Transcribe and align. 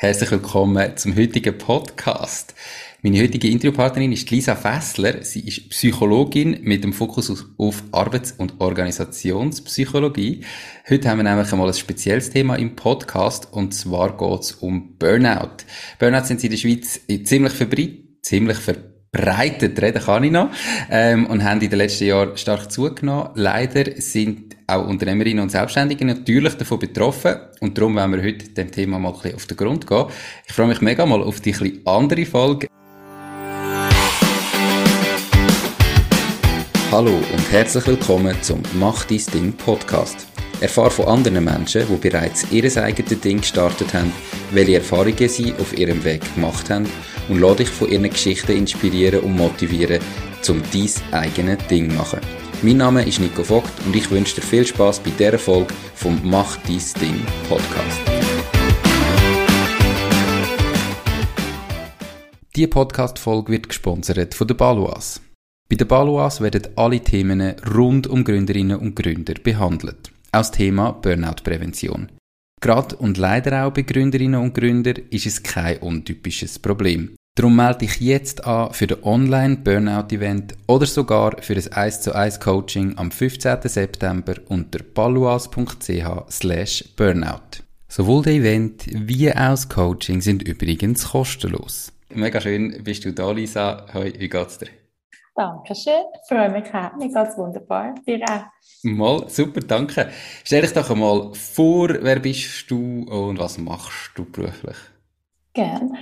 Herzlich 0.00 0.30
willkommen 0.30 0.96
zum 0.96 1.16
heutigen 1.16 1.58
Podcast. 1.58 2.54
Meine 3.02 3.20
heutige 3.20 3.48
Interviewpartnerin 3.48 4.12
ist 4.12 4.30
Lisa 4.30 4.54
Fessler. 4.54 5.24
Sie 5.24 5.40
ist 5.40 5.70
Psychologin 5.70 6.60
mit 6.62 6.84
dem 6.84 6.92
Fokus 6.92 7.44
auf 7.58 7.82
Arbeits- 7.90 8.30
und 8.30 8.60
Organisationspsychologie. 8.60 10.44
Heute 10.88 11.08
haben 11.08 11.18
wir 11.18 11.24
nämlich 11.24 11.50
einmal 11.50 11.66
ein 11.66 11.74
spezielles 11.74 12.30
Thema 12.30 12.54
im 12.54 12.76
Podcast 12.76 13.52
und 13.52 13.74
zwar 13.74 14.16
geht 14.16 14.40
es 14.40 14.52
um 14.52 14.96
Burnout. 14.98 15.64
Burnout 15.98 16.26
sind 16.26 16.44
in 16.44 16.50
der 16.50 16.58
Schweiz 16.58 17.00
ziemlich 17.24 17.54
verbreitet, 17.54 18.22
ziemlich 18.22 18.58
verbreitet, 18.58 18.97
reden 19.16 19.74
kann 20.02 20.24
ich 20.24 20.30
noch, 20.30 20.50
ähm, 20.90 21.26
und 21.26 21.42
haben 21.42 21.60
in 21.60 21.70
den 21.70 21.78
letzten 21.78 22.06
Jahren 22.06 22.36
stark 22.36 22.70
zugenommen. 22.70 23.30
Leider 23.34 23.84
sind 24.00 24.56
auch 24.66 24.86
Unternehmerinnen 24.86 25.42
und 25.42 25.50
Selbstständige 25.50 26.04
natürlich 26.04 26.54
davon 26.54 26.78
betroffen. 26.78 27.36
Und 27.60 27.76
darum 27.78 27.96
wollen 27.96 28.12
wir 28.12 28.22
heute 28.22 28.48
dem 28.50 28.70
Thema 28.70 28.98
mal 28.98 29.08
ein 29.08 29.14
bisschen 29.14 29.34
auf 29.34 29.46
den 29.46 29.56
Grund 29.56 29.86
gehen. 29.86 30.04
Ich 30.46 30.52
freue 30.52 30.66
mich 30.66 30.80
mega 30.80 31.06
mal 31.06 31.22
auf 31.22 31.40
die 31.40 31.54
ein 31.54 31.58
bisschen 31.58 31.86
andere 31.86 32.26
Folge. 32.26 32.68
Hallo 36.90 37.12
und 37.12 37.52
herzlich 37.52 37.86
willkommen 37.86 38.34
zum 38.42 38.62
Mach 38.74 39.04
dein 39.04 39.22
Ding 39.32 39.52
Podcast. 39.52 40.26
Erfahre 40.60 40.90
von 40.90 41.06
anderen 41.06 41.44
Menschen, 41.44 41.82
die 41.86 42.08
bereits 42.08 42.50
ihr 42.50 42.64
eigenes 42.82 43.20
Ding 43.20 43.40
gestartet 43.40 43.92
haben, 43.94 44.12
welche 44.52 44.76
Erfahrungen 44.76 45.28
sie 45.28 45.52
auf 45.52 45.76
ihrem 45.78 46.02
Weg 46.02 46.22
gemacht 46.34 46.68
haben 46.70 46.86
und 47.28 47.40
lade 47.40 47.56
dich 47.56 47.68
von 47.68 47.88
ihren 47.88 48.08
Geschichten 48.08 48.56
inspirieren 48.56 49.20
und 49.20 49.36
motivieren, 49.36 50.00
um 50.48 50.62
dein 50.72 51.12
eigenes 51.12 51.66
Ding 51.68 51.90
zu 51.90 51.96
machen. 51.96 52.20
Mein 52.62 52.78
Name 52.78 53.06
ist 53.06 53.20
Nico 53.20 53.44
Vogt 53.44 53.70
und 53.86 53.94
ich 53.94 54.10
wünsche 54.10 54.36
dir 54.36 54.42
viel 54.42 54.66
Spaß 54.66 55.00
bei 55.00 55.10
dieser 55.10 55.38
Folge 55.38 55.72
vom 55.94 56.20
Mach 56.24 56.56
dies 56.66 56.92
Ding 56.94 57.20
Podcast. 57.48 58.00
Die 62.56 62.66
Podcast-Folge 62.66 63.52
wird 63.52 63.68
gesponsert 63.68 64.34
von 64.34 64.48
der 64.48 64.56
Baluas. 64.56 65.20
Bei 65.68 65.76
der 65.76 65.84
Baluas 65.84 66.40
werden 66.40 66.66
alle 66.74 66.98
Themen 66.98 67.54
rund 67.72 68.08
um 68.08 68.24
Gründerinnen 68.24 68.78
und 68.78 68.96
Gründer 68.96 69.34
behandelt. 69.34 70.10
Auch 70.32 70.40
das 70.40 70.50
Thema 70.50 70.90
Burnout-Prävention. 70.90 72.10
Gerade 72.60 72.96
und 72.96 73.18
leider 73.18 73.64
auch 73.64 73.72
bei 73.72 73.82
Gründerinnen 73.82 74.40
und 74.40 74.54
Gründern 74.54 74.96
ist 75.10 75.26
es 75.26 75.42
kein 75.42 75.78
untypisches 75.78 76.58
Problem. 76.58 77.14
Darum 77.38 77.54
melde 77.54 77.78
dich 77.78 78.00
jetzt 78.00 78.44
an 78.44 78.72
für 78.72 78.88
den 78.88 79.00
Online-Burnout-Event 79.04 80.56
oder 80.66 80.86
sogar 80.86 81.40
für 81.40 81.54
ein 81.54 81.72
1 81.72 82.00
zu 82.00 82.12
1 82.12 82.40
Coaching 82.40 82.98
am 82.98 83.12
15. 83.12 83.58
September 83.62 84.34
unter 84.48 84.82
paluas.ch 84.82 86.32
slash 86.32 86.84
burnout. 86.96 87.62
Sowohl 87.86 88.24
der 88.24 88.32
Event 88.32 88.86
wie 88.88 89.30
auch 89.30 89.50
das 89.50 89.68
Coaching 89.68 90.20
sind 90.20 90.42
übrigens 90.48 91.10
kostenlos. 91.12 91.92
Mega 92.08 92.40
schön 92.40 92.82
bist 92.82 93.04
du 93.04 93.12
da, 93.12 93.30
Lisa. 93.30 93.86
Hoi, 93.94 94.12
wie 94.18 94.28
geht's 94.28 94.58
dir? 94.58 94.70
Dankeschön, 95.36 96.06
freue 96.26 96.50
mich 96.50 96.74
auch. 96.74 96.96
Mir 96.96 97.06
geht's 97.06 97.38
wunderbar. 97.38 97.94
Dir 98.04 98.18
auch. 98.28 98.46
Mal, 98.82 99.28
super, 99.28 99.60
danke. 99.60 100.10
Stell 100.42 100.62
dich 100.62 100.72
doch 100.72 100.90
einmal 100.90 101.32
vor, 101.34 101.88
wer 102.00 102.18
bist 102.18 102.68
du 102.68 103.04
und 103.04 103.38
was 103.38 103.58
machst 103.58 104.10
du 104.16 104.24
beruflich? 104.24 104.76
Gerne. 105.52 105.92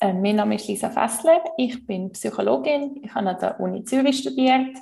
Äh, 0.00 0.12
mein 0.12 0.36
Name 0.36 0.56
ist 0.56 0.68
Lisa 0.68 0.90
Fessler, 0.90 1.42
ich 1.56 1.86
bin 1.86 2.12
Psychologin, 2.12 3.00
ich 3.02 3.14
habe 3.14 3.30
an 3.30 3.38
der 3.38 3.60
Uni 3.60 3.82
Zürich 3.84 4.18
studiert 4.18 4.76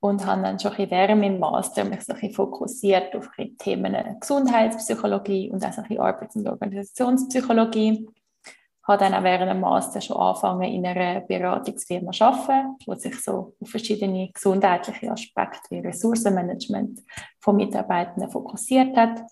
und 0.00 0.26
habe 0.26 0.42
dann 0.42 0.58
schon 0.58 0.72
während 0.76 1.20
meinem 1.20 1.38
Master 1.38 1.84
mich 1.84 2.00
so 2.02 2.14
fokussiert 2.32 3.14
auf 3.14 3.28
Themen 3.58 3.96
Gesundheitspsychologie 4.18 5.50
und 5.50 5.64
auch 5.64 5.72
so 5.72 5.82
Arbeits- 6.00 6.34
und 6.34 6.48
Organisationspsychologie. 6.48 8.08
Ich 8.44 8.88
habe 8.88 8.98
dann 8.98 9.14
auch 9.14 9.22
während 9.22 9.48
dem 9.48 9.60
Master 9.60 10.00
schon 10.00 10.16
angefangen, 10.16 10.72
in 10.72 10.84
einer 10.84 11.20
Beratungsfirma 11.20 12.10
zu 12.10 12.24
arbeiten, 12.24 12.76
die 12.84 12.98
sich 12.98 13.22
so 13.22 13.54
auf 13.60 13.68
verschiedene 13.70 14.28
gesundheitliche 14.32 15.12
Aspekte 15.12 15.70
wie 15.70 15.78
Ressourcenmanagement 15.78 17.00
von 17.38 17.54
Mitarbeitenden 17.54 18.28
fokussiert 18.28 18.96
hat 18.96 19.22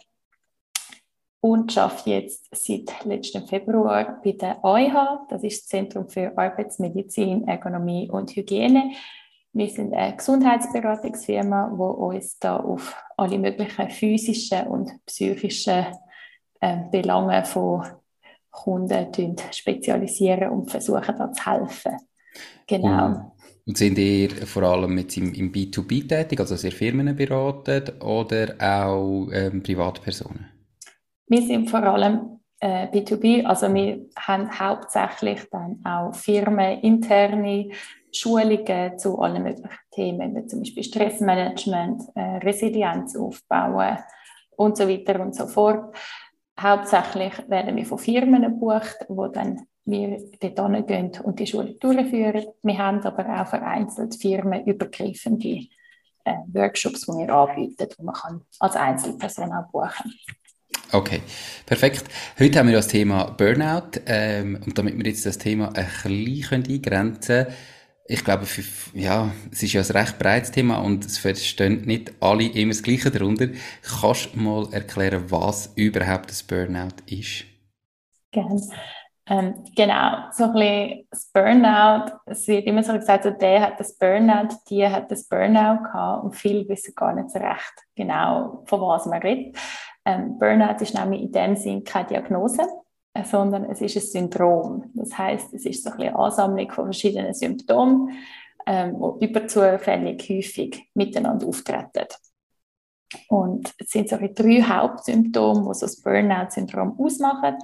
und 1.41 1.77
arbeite 1.77 2.11
jetzt 2.11 2.49
seit 2.53 3.05
letztem 3.05 3.47
Februar 3.47 4.21
bei 4.23 4.33
der 4.33 4.63
EuH. 4.63 5.27
Das 5.29 5.43
ist 5.43 5.63
das 5.63 5.67
Zentrum 5.67 6.09
für 6.09 6.37
Arbeitsmedizin, 6.37 7.49
Ergonomie 7.49 8.11
und 8.11 8.35
Hygiene. 8.37 8.93
Wir 9.53 9.69
sind 9.69 9.95
eine 9.95 10.17
Gesundheitsberatungsfirma, 10.17 11.71
die 11.73 11.81
uns 11.81 12.39
da 12.39 12.59
auf 12.59 12.95
alle 13.17 13.39
möglichen 13.39 13.91
physischen 13.91 14.67
und 14.69 14.93
psychischen 15.07 15.87
äh, 16.61 16.77
Belange 16.93 17.45
von 17.45 17.85
Kunden 18.51 19.37
spezialisieren 19.51 20.51
und 20.51 20.71
versuchen 20.71 21.17
da 21.17 21.33
zu 21.33 21.47
helfen. 21.47 21.97
Genau. 22.67 23.33
Und 23.67 23.77
sind 23.77 23.99
ihr 23.99 24.31
vor 24.47 24.63
allem 24.65 24.95
mit 24.95 25.17
im, 25.17 25.33
im 25.35 25.53
B2B 25.53 26.09
tätig, 26.09 26.39
also 26.41 26.57
sehr 26.57 26.73
Firmen 26.73 27.15
beratet 27.17 28.03
oder 28.03 28.55
auch 28.59 29.29
ähm, 29.33 29.63
Privatpersonen? 29.63 30.60
Wir 31.31 31.43
sind 31.43 31.71
vor 31.71 31.85
allem 31.85 32.41
äh, 32.59 32.89
B2B, 32.89 33.45
also 33.45 33.73
wir 33.73 34.05
haben 34.19 34.51
hauptsächlich 34.51 35.49
dann 35.53 35.81
auch 35.85 36.13
firmeninterne 36.13 37.71
Schulungen 38.11 38.99
zu 38.99 39.17
allen 39.21 39.45
möglichen 39.45 39.79
Themen, 39.93 40.35
wie 40.35 40.47
zum 40.47 40.59
Beispiel 40.59 40.83
Stressmanagement, 40.83 42.03
äh, 42.17 42.39
Resilienz 42.39 43.15
aufbauen 43.15 43.99
und 44.57 44.77
so 44.77 44.89
weiter 44.89 45.21
und 45.21 45.37
so 45.37 45.47
fort. 45.47 45.95
Hauptsächlich 46.59 47.33
werden 47.49 47.77
wir 47.77 47.87
von 47.87 47.99
Firmen 47.99 48.43
gebucht, 48.43 49.07
wo 49.09 49.29
dann 49.29 49.69
wir 49.85 50.19
dort 50.41 50.89
gehen 50.89 51.13
und 51.23 51.39
die 51.39 51.47
Schule 51.47 51.75
durchführen. 51.75 52.47
Wir 52.65 52.79
haben 52.79 53.03
aber 53.03 53.41
auch 53.41 53.47
vereinzelt 53.47 54.17
firmenübergreifende 54.17 55.69
äh, 56.25 56.35
Workshops, 56.53 57.03
die 57.03 57.13
wir 57.13 57.33
anbieten, 57.33 57.87
die 57.97 58.03
man 58.03 58.17
kann 58.17 58.41
als 58.59 58.75
Einzelperson 58.75 59.53
auch 59.53 59.71
buchen 59.71 59.91
kann. 59.95 60.13
Okay, 60.93 61.23
perfekt. 61.67 62.05
Heute 62.39 62.59
haben 62.59 62.69
wir 62.69 62.75
das 62.75 62.89
Thema 62.89 63.25
Burnout. 63.25 64.01
Ähm, 64.07 64.59
und 64.65 64.77
damit 64.77 64.99
wir 64.99 65.07
jetzt 65.07 65.25
das 65.25 65.39
Thema 65.39 65.73
ein 65.75 65.87
bisschen 66.03 66.65
eingrenzen 66.69 67.45
können, 67.45 67.55
ich 68.09 68.25
glaube, 68.25 68.45
für, 68.45 68.65
ja, 68.99 69.31
es 69.53 69.63
ist 69.63 69.73
ja 69.73 69.83
ein 69.83 69.91
recht 69.91 70.19
breites 70.19 70.51
Thema 70.51 70.79
und 70.79 71.05
es 71.05 71.19
verstehen 71.19 71.83
nicht 71.83 72.13
alle 72.21 72.45
immer 72.45 72.73
das 72.73 72.83
Gleiche 72.83 73.13
darunter. 73.13 73.51
Kannst 73.83 74.35
du 74.35 74.41
mal 74.41 74.73
erklären, 74.73 75.31
was 75.31 75.71
überhaupt 75.77 76.31
das 76.31 76.43
Burnout 76.43 76.97
ist? 77.07 77.45
Gerne. 78.33 78.61
Ähm, 79.31 79.63
genau, 79.77 80.29
so 80.33 80.45
ein 80.45 80.53
bisschen 80.55 81.07
das 81.09 81.31
Burnout, 81.33 82.17
es 82.27 82.49
wird 82.49 82.67
immer 82.67 82.83
so 82.83 82.93
gesagt, 82.95 83.23
so 83.23 83.31
der 83.31 83.61
hat 83.61 83.79
das 83.79 83.97
Burnout, 83.97 84.57
die 84.69 84.85
hat 84.85 85.09
das 85.09 85.29
Burnout 85.29 85.85
gehabt 85.85 86.25
und 86.25 86.35
viele 86.35 86.69
wissen 86.69 86.93
gar 86.97 87.15
nicht 87.15 87.31
so 87.31 87.39
recht 87.39 87.75
genau, 87.95 88.65
von 88.67 88.81
was 88.81 89.07
man 89.07 89.23
redet. 89.23 89.57
Ähm, 90.05 90.37
Burnout 90.37 90.83
ist 90.83 90.95
nämlich 90.95 91.23
in 91.23 91.31
dem 91.31 91.55
Sinn 91.55 91.85
keine 91.85 92.09
Diagnose, 92.09 92.63
äh, 93.15 93.23
sondern 93.23 93.67
es 93.67 93.81
ist 93.81 93.95
ein 93.97 94.03
Syndrom. 94.03 94.91
Das 94.95 95.17
heißt, 95.17 95.55
es 95.55 95.65
ist 95.65 95.85
so 95.85 95.91
ein 95.91 96.01
eine 96.01 96.17
Ansammlung 96.17 96.69
von 96.73 96.87
verschiedenen 96.87 97.33
Symptomen, 97.33 98.11
ähm, 98.67 98.97
die 99.21 99.27
überzufällig 99.27 100.29
häufig 100.29 100.91
miteinander 100.95 101.47
auftreten. 101.47 102.09
Und 103.29 103.75
es 103.79 103.91
sind 103.91 104.09
so 104.09 104.17
drei 104.17 104.63
Hauptsymptome, 104.63 105.69
die 105.69 105.75
so 105.75 105.87
das 105.87 106.03
Burnout-Syndrom 106.03 106.99
ausmachen. 106.99 107.59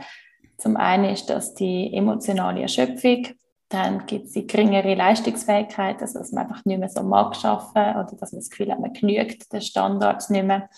Zum 0.58 0.76
einen 0.76 1.12
ist 1.12 1.28
das 1.28 1.54
die 1.54 1.92
emotionale 1.94 2.62
Erschöpfung, 2.62 3.26
dann 3.68 4.06
gibt 4.06 4.26
es 4.26 4.32
die 4.32 4.46
geringere 4.46 4.94
Leistungsfähigkeit, 4.94 6.00
also 6.00 6.20
dass 6.20 6.32
man 6.32 6.46
einfach 6.46 6.64
nicht 6.64 6.78
mehr 6.78 6.88
so 6.88 7.02
mag 7.02 7.36
arbeiten 7.44 7.98
oder 7.98 8.16
dass 8.16 8.32
man 8.32 8.40
das 8.40 8.50
Gefühl 8.50 8.70
hat, 8.70 8.80
man 8.80 8.92
genügt 8.92 9.52
den 9.52 9.60
Standards 9.60 10.30
nicht 10.30 10.44
mehr 10.44 10.68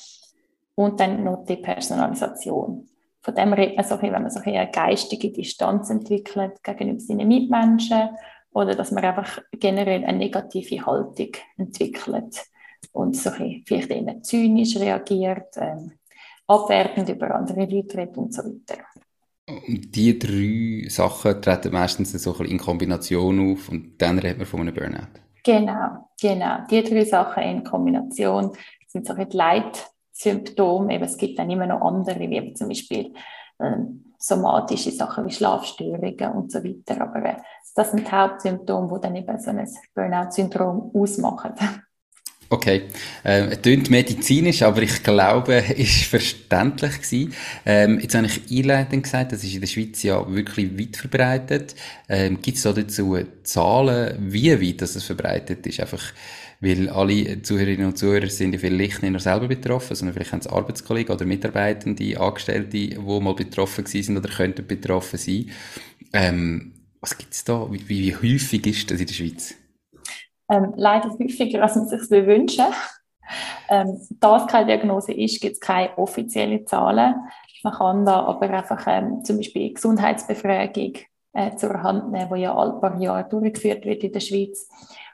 und 0.74 0.98
dann 0.98 1.22
noch 1.22 1.44
die 1.44 1.56
Personalisation. 1.56 2.88
Von 3.20 3.34
dem 3.34 3.52
redet 3.52 3.76
man 3.76 3.84
so, 3.84 4.00
wenn 4.00 4.12
man 4.12 4.30
so 4.30 4.40
eine 4.40 4.70
geistige 4.70 5.30
Distanz 5.30 5.90
entwickelt 5.90 6.62
gegenüber 6.62 7.00
seinen 7.00 7.28
Mitmenschen 7.28 8.10
oder 8.52 8.74
dass 8.74 8.90
man 8.90 9.04
einfach 9.04 9.38
generell 9.52 10.04
eine 10.04 10.18
negative 10.18 10.86
Haltung 10.86 11.32
entwickelt 11.58 12.46
und 12.92 13.16
so 13.16 13.30
vielleicht 13.30 13.90
eher 13.90 14.22
zynisch 14.22 14.76
reagiert, 14.76 15.56
ähm, 15.56 15.92
abwertend 16.46 17.08
über 17.10 17.34
andere 17.34 17.66
Leute 17.66 17.98
redet 17.98 18.16
und 18.16 18.32
so 18.32 18.42
weiter. 18.42 18.82
Und 19.48 19.96
die 19.96 20.18
drei 20.18 20.88
Sachen 20.90 21.40
treten 21.40 21.72
meistens 21.72 22.12
so 22.12 22.34
in 22.42 22.58
Kombination 22.58 23.52
auf 23.52 23.70
und 23.70 24.00
dann 24.00 24.18
redet 24.18 24.38
man 24.38 24.46
von 24.46 24.60
einem 24.60 24.74
Burnout. 24.74 25.20
Genau, 25.42 26.10
genau. 26.20 26.58
Die 26.70 26.82
drei 26.82 27.04
Sachen 27.04 27.42
in 27.42 27.64
Kombination 27.64 28.52
sind 28.86 29.06
so 29.06 29.14
ein 29.14 29.30
Leit 29.30 29.90
Symptome. 30.12 30.94
Eben, 30.94 31.04
es 31.04 31.16
gibt 31.16 31.38
dann 31.38 31.50
immer 31.50 31.66
noch 31.66 31.80
andere, 31.80 32.20
wie 32.20 32.52
zum 32.52 32.68
Beispiel 32.68 33.14
ähm, 33.58 34.04
somatische 34.18 34.90
Sachen 34.90 35.26
wie 35.26 35.32
Schlafstörungen 35.32 36.32
und 36.32 36.52
so 36.52 36.62
weiter. 36.62 37.00
Aber 37.00 37.24
äh, 37.24 37.36
das 37.74 37.92
sind 37.92 38.06
die 38.06 38.12
Hauptsymptome, 38.12 38.94
die 38.94 39.00
dann 39.00 39.16
eben 39.16 39.38
so 39.38 39.50
ein 39.50 39.68
Burnout-Syndrom 39.94 40.90
ausmachen. 40.94 41.54
Okay, 42.50 42.84
ähm, 43.26 43.50
tönt 43.60 43.90
medizinisch, 43.90 44.62
aber 44.62 44.80
ich 44.80 45.02
glaube, 45.02 45.56
ist 45.76 46.04
verständlich 46.04 47.02
gewesen. 47.02 47.34
Ähm, 47.66 48.00
jetzt 48.00 48.14
habe 48.14 48.26
ich 48.26 48.58
einleitend 48.58 49.02
gesagt, 49.02 49.32
das 49.32 49.44
ist 49.44 49.52
in 49.52 49.60
der 49.60 49.66
Schweiz 49.66 50.02
ja 50.02 50.26
wirklich 50.32 50.78
weit 50.78 50.96
verbreitet. 50.96 51.74
Ähm, 52.08 52.40
Gibt 52.40 52.56
es 52.56 52.62
da 52.62 52.72
dazu 52.72 53.18
Zahlen, 53.42 54.16
wie 54.32 54.50
weit 54.50 54.80
das 54.80 55.02
verbreitet 55.02 55.66
ist? 55.66 55.80
Einfach, 55.80 56.02
weil 56.60 56.88
alle 56.88 57.42
Zuhörerinnen 57.42 57.86
und 57.86 57.98
Zuhörer 57.98 58.30
sind 58.30 58.54
ja 58.54 58.58
vielleicht 58.58 59.02
nicht 59.02 59.10
nur 59.10 59.20
selber 59.20 59.46
betroffen, 59.46 59.94
sondern 59.94 60.14
vielleicht 60.14 60.32
haben 60.32 60.40
es 60.40 60.46
Arbeitskollegen 60.46 61.14
oder 61.14 61.26
Mitarbeitende, 61.26 62.18
Angestellte, 62.18 62.70
die 62.70 62.96
mal 62.98 63.34
betroffen 63.34 63.84
sind 63.84 64.16
oder 64.16 64.28
könnten 64.30 64.66
betroffen 64.66 65.18
sein. 65.18 65.50
Ähm, 66.14 66.72
was 67.02 67.18
gibt's 67.18 67.44
da? 67.44 67.70
Wie, 67.70 67.86
wie 67.90 68.16
häufig 68.16 68.66
ist 68.66 68.90
das 68.90 69.00
in 69.00 69.06
der 69.06 69.14
Schweiz? 69.14 69.54
Ähm, 70.48 70.72
leider 70.76 71.10
häufiger, 71.10 71.62
als 71.62 71.76
man 71.76 71.88
sich 71.88 72.10
wünschen 72.10 72.66
ähm, 73.68 74.00
Da 74.20 74.38
es 74.38 74.46
keine 74.46 74.66
Diagnose 74.66 75.12
ist, 75.12 75.40
gibt 75.40 75.54
es 75.54 75.60
keine 75.60 75.96
offiziellen 75.98 76.66
Zahlen. 76.66 77.14
Man 77.62 77.72
kann 77.72 78.06
da 78.06 78.24
aber 78.24 78.50
einfach 78.50 78.84
ähm, 78.86 79.24
zum 79.24 79.36
Beispiel 79.36 79.74
Gesundheitsbefragung 79.74 80.94
äh, 81.32 81.56
zur 81.56 81.82
Hand 81.82 82.12
nehmen, 82.12 82.32
die 82.34 82.42
ja 82.42 82.54
alle 82.54 82.80
paar 82.80 83.00
Jahre 83.00 83.28
durchgeführt 83.28 83.84
wird 83.84 84.04
in 84.04 84.12
der 84.12 84.20
Schweiz. 84.20 84.68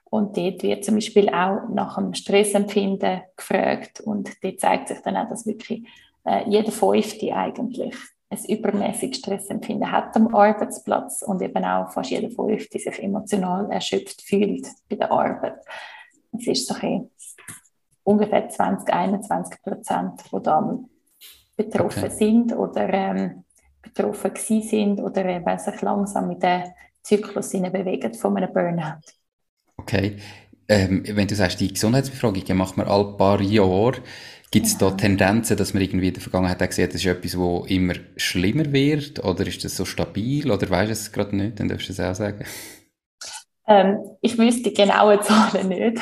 Und 0.05 0.37
dort 0.37 0.63
wird 0.63 0.85
zum 0.85 0.95
Beispiel 0.95 1.29
auch 1.31 1.69
nach 1.71 1.97
dem 1.97 2.15
Stressempfinden 2.15 3.23
gefragt. 3.37 4.01
Und 4.01 4.31
dort 4.45 4.61
zeigt 4.61 4.89
sich 4.89 5.01
dann 5.01 5.17
auch, 5.17 5.29
dass 5.29 5.47
wirklich 5.47 5.89
äh, 6.25 6.49
jeder 6.49 6.71
Fünfte 6.71 7.35
eigentlich 7.35 7.97
ein 8.31 8.39
übermäßiges 8.49 9.19
Stressempfinden 9.19 9.91
hat 9.91 10.17
am 10.17 10.35
Arbeitsplatz 10.35 11.23
und 11.23 11.43
eben 11.43 11.65
auch 11.65 11.93
fast 11.93 12.11
jeder 12.11 12.31
Fünfte 12.31 12.79
sich 12.79 13.03
emotional 13.03 13.71
erschöpft 13.71 14.23
fühlt 14.23 14.67
bei 14.89 14.97
der 14.97 15.11
Arbeit. 15.11 15.59
Es 16.33 16.47
ist 16.47 16.67
so 16.67 16.75
ein 16.81 17.11
ungefähr 18.03 18.49
20, 18.49 18.93
21 18.93 19.63
Prozent, 19.63 20.23
die 20.33 20.43
dann 20.43 20.89
betroffen 21.57 22.05
okay. 22.05 22.15
sind 22.15 22.57
oder 22.57 22.93
ähm, 22.93 23.45
betroffen 23.81 24.35
gewesen 24.35 24.63
sind 24.63 25.01
oder 25.01 25.25
eben 25.27 25.59
sich 25.59 25.81
langsam 25.83 26.29
mit 26.29 26.43
dem 26.43 26.65
Zyklus 27.03 27.51
bewegen 27.53 28.15
von 28.15 28.37
einem 28.37 28.53
Burnout. 28.53 29.03
Okay. 29.77 30.17
Ähm, 30.67 31.05
wenn 31.07 31.29
du 31.29 31.35
sagst, 31.35 31.61
die 31.61 31.73
Gesundheitsbefragung 31.73 32.43
macht 32.57 32.79
man 32.79 32.87
alle 32.87 33.17
paar 33.17 33.41
Jahre, 33.43 34.01
Gibt 34.55 34.67
es 34.67 34.79
da 34.79 34.93
Tendenzen, 34.93 35.57
dass 35.57 35.75
man 35.75 35.83
irgendwie 35.83 36.07
in 36.07 36.15
der 36.15 36.23
Vergangenheit 36.23 36.63
auch 36.63 36.69
gesehen 36.69 36.85
hat, 36.85 36.95
das 36.95 37.01
ist 37.01 37.07
etwas, 37.09 37.37
wo 37.37 37.65
immer 37.65 37.95
schlimmer 38.17 38.73
wird? 38.73 39.25
Oder 39.25 39.49
ist 39.49 39.65
das 39.65 39.77
so 39.77 39.85
stabil? 39.85 40.49
Oder 40.49 40.71
weißt 40.71 40.91
du 40.91 40.93
es 40.93 41.11
gerade 41.11 41.35
nicht? 41.35 41.59
Dann 41.59 41.69
darfst 41.69 41.89
du 41.89 41.93
es 41.93 41.99
auch 41.99 42.15
sagen. 42.15 42.45
Ähm, 43.67 43.99
ich 44.21 44.39
wüsste 44.39 44.71
die 44.71 44.75
genauen 44.75 45.21
Zahlen 45.23 45.69
nicht. 45.71 45.99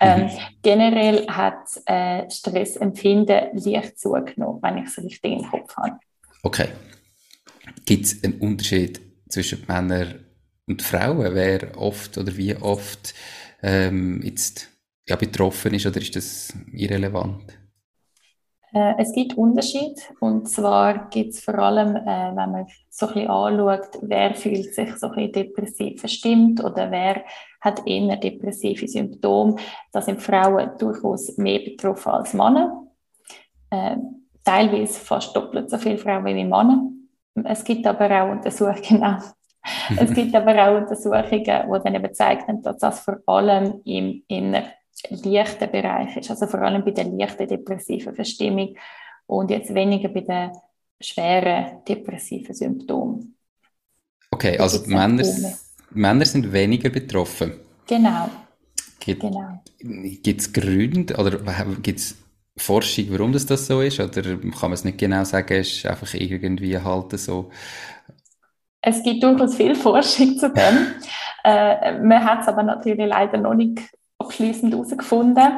Ähm, 0.00 0.22
mhm. 0.22 0.30
Generell 0.62 1.26
hat 1.28 1.68
äh, 1.86 2.28
Stressempfinden 2.28 3.50
leicht 3.52 4.00
zugenommen, 4.00 4.58
wenn 4.62 4.78
ich 4.78 4.86
es 4.86 4.98
richtig 4.98 5.30
im 5.30 5.48
Kopf 5.48 5.76
habe. 5.76 6.00
Okay. 6.42 6.70
Gibt 7.86 8.04
es 8.04 8.24
einen 8.24 8.40
Unterschied 8.40 9.00
zwischen 9.28 9.64
Männern 9.68 10.24
und 10.66 10.82
Frauen? 10.82 11.36
Wer 11.36 11.78
oft 11.78 12.18
oder 12.18 12.36
wie 12.36 12.56
oft 12.56 13.14
ähm, 13.62 14.22
jetzt 14.24 14.70
ja, 15.08 15.14
betroffen 15.14 15.72
ist 15.74 15.86
oder 15.86 16.00
ist 16.00 16.16
das 16.16 16.52
irrelevant? 16.72 17.59
Äh, 18.72 18.94
es 18.98 19.12
gibt 19.12 19.36
Unterschiede 19.36 20.00
und 20.20 20.48
zwar 20.48 21.08
gibt 21.10 21.34
es 21.34 21.40
vor 21.40 21.58
allem, 21.58 21.96
äh, 21.96 22.34
wenn 22.34 22.50
man 22.50 22.66
so 22.88 23.06
ein 23.06 23.14
bisschen 23.14 23.30
anschaut, 23.30 23.88
wer 24.02 24.34
fühlt 24.34 24.74
sich 24.74 24.96
so 24.96 25.08
ein 25.08 25.14
bisschen 25.14 25.32
depressiv 25.32 26.00
verstimmt 26.00 26.62
oder 26.62 26.90
wer 26.90 27.24
hat 27.60 27.86
eher 27.86 28.16
depressive 28.16 28.86
Symptome. 28.86 29.56
Da 29.92 30.00
sind 30.00 30.22
Frauen 30.22 30.70
durchaus 30.78 31.36
mehr 31.36 31.60
betroffen 31.60 32.12
als 32.12 32.32
Männer. 32.32 32.86
Äh, 33.70 33.96
teilweise 34.44 35.00
fast 35.00 35.34
doppelt 35.34 35.70
so 35.70 35.78
viele 35.78 35.98
Frauen 35.98 36.24
wie 36.24 36.44
Männer. 36.44 36.90
Es 37.44 37.64
gibt 37.64 37.86
aber 37.86 38.10
auch 38.10 38.30
Untersuchungen, 38.30 38.82
genau. 38.82 39.16
es 39.98 40.12
gibt 40.14 40.34
aber 40.34 40.54
auch 40.54 40.76
Untersuchungen, 40.76 41.28
die 41.30 41.44
dann 41.44 41.94
eben 41.94 42.14
zeigen, 42.14 42.62
dass 42.62 42.78
das 42.78 43.00
vor 43.00 43.18
allem 43.26 43.80
im 43.84 44.22
Inneren 44.28 44.70
leichten 45.08 45.70
Bereich 45.70 46.16
ist, 46.16 46.30
also 46.30 46.46
vor 46.46 46.62
allem 46.62 46.84
bei 46.84 46.90
der 46.90 47.04
leichten 47.04 47.48
depressiven 47.48 48.14
Verstimmung 48.14 48.76
und 49.26 49.50
jetzt 49.50 49.74
weniger 49.74 50.08
bei 50.08 50.20
den 50.20 50.50
schweren 51.00 51.84
depressiven 51.86 52.54
Symptomen. 52.54 53.36
Okay, 54.30 54.58
also 54.58 54.86
Männer, 54.86 55.24
Männer 55.90 56.24
sind 56.24 56.52
weniger 56.52 56.90
betroffen. 56.90 57.52
Genau. 57.86 58.30
Gibt 59.00 59.22
genau. 59.22 59.62
es 59.80 60.52
Gründe 60.52 61.16
oder 61.16 61.38
gibt 61.82 61.98
es 61.98 62.16
Forschung, 62.56 63.06
warum 63.10 63.32
das, 63.32 63.46
das 63.46 63.66
so 63.66 63.80
ist? 63.80 63.98
Oder 63.98 64.22
kann 64.22 64.50
man 64.62 64.72
es 64.72 64.84
nicht 64.84 64.98
genau 64.98 65.24
sagen, 65.24 65.54
es 65.54 65.72
ist 65.72 65.86
einfach 65.86 66.12
irgendwie 66.14 66.78
halt 66.78 67.18
so? 67.18 67.50
Es 68.82 69.02
gibt 69.02 69.22
durchaus 69.22 69.54
viel 69.54 69.74
Forschung 69.74 70.36
zu 70.38 70.50
dem. 70.50 70.86
äh, 71.44 71.98
man 72.00 72.24
hat 72.24 72.42
es 72.42 72.48
aber 72.48 72.62
natürlich 72.62 73.08
leider 73.08 73.38
noch 73.38 73.54
nicht 73.54 73.80
abschließend 74.20 74.72
herausgefunden. 74.72 75.52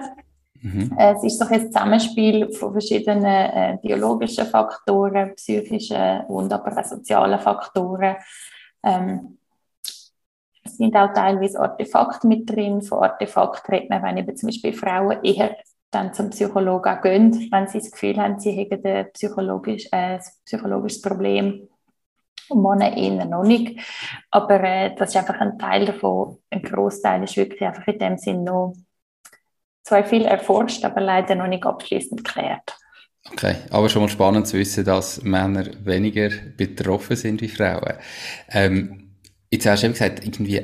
Mhm. 0.60 0.94
Äh, 0.96 1.14
es 1.14 1.24
ist 1.24 1.38
so 1.38 1.44
ein 1.44 1.66
Zusammenspiel 1.66 2.52
von 2.52 2.72
verschiedenen 2.72 3.24
äh, 3.24 3.78
biologischen 3.82 4.46
Faktoren, 4.46 5.34
psychischen 5.34 6.22
und 6.28 6.52
aber 6.52 6.78
auch 6.78 6.84
sozialen 6.84 7.40
Faktoren. 7.40 8.16
Ähm, 8.84 9.38
es 10.64 10.76
sind 10.76 10.94
auch 10.94 11.12
teilweise 11.12 11.58
Artefakte 11.58 12.28
mit 12.28 12.48
drin. 12.48 12.82
Von 12.82 13.02
Artefakten 13.02 13.74
redet 13.74 13.90
man, 13.90 14.02
wenn 14.04 14.18
eben 14.18 14.36
zum 14.36 14.48
Beispiel 14.48 14.72
Frauen 14.72 15.18
eher 15.24 15.56
dann 15.90 16.14
zum 16.14 16.30
Psychologen 16.30 17.00
gehen, 17.02 17.48
wenn 17.50 17.66
sie 17.66 17.78
das 17.78 17.90
Gefühl 17.90 18.16
haben, 18.16 18.38
sie 18.38 18.52
hätten 18.52 18.86
ein 18.86 19.12
psychologisch, 19.12 19.88
äh, 19.92 20.18
psychologisches 20.44 21.02
Problem 21.02 21.68
und 22.52 22.62
Männer 22.62 22.96
eher 22.96 23.24
noch 23.24 23.44
nicht. 23.44 23.80
Aber 24.30 24.62
äh, 24.62 24.94
das 24.94 25.10
ist 25.10 25.16
einfach 25.16 25.40
ein 25.40 25.58
Teil 25.58 25.86
davon. 25.86 26.38
Ein 26.50 26.62
Großteil 26.62 27.24
ist 27.24 27.36
wirklich 27.36 27.62
einfach 27.62 27.86
in 27.86 27.98
dem 27.98 28.18
Sinn 28.18 28.44
noch 28.44 28.74
zwar 29.82 30.04
viel 30.04 30.24
erforscht, 30.24 30.84
aber 30.84 31.00
leider 31.00 31.34
noch 31.34 31.48
nicht 31.48 31.66
abschließend 31.66 32.24
geklärt. 32.24 32.76
Okay, 33.30 33.56
aber 33.70 33.88
schon 33.88 34.02
mal 34.02 34.08
spannend 34.08 34.48
zu 34.48 34.58
wissen, 34.58 34.84
dass 34.84 35.22
Männer 35.22 35.66
weniger 35.84 36.28
betroffen 36.56 37.16
sind 37.16 37.40
wie 37.40 37.48
Frauen. 37.48 37.94
Ähm, 38.50 39.01
Jetzt 39.52 39.66
hast 39.66 39.82
du 39.82 39.86
eben 39.86 39.92
gesagt, 39.92 40.24
irgendwie, 40.24 40.62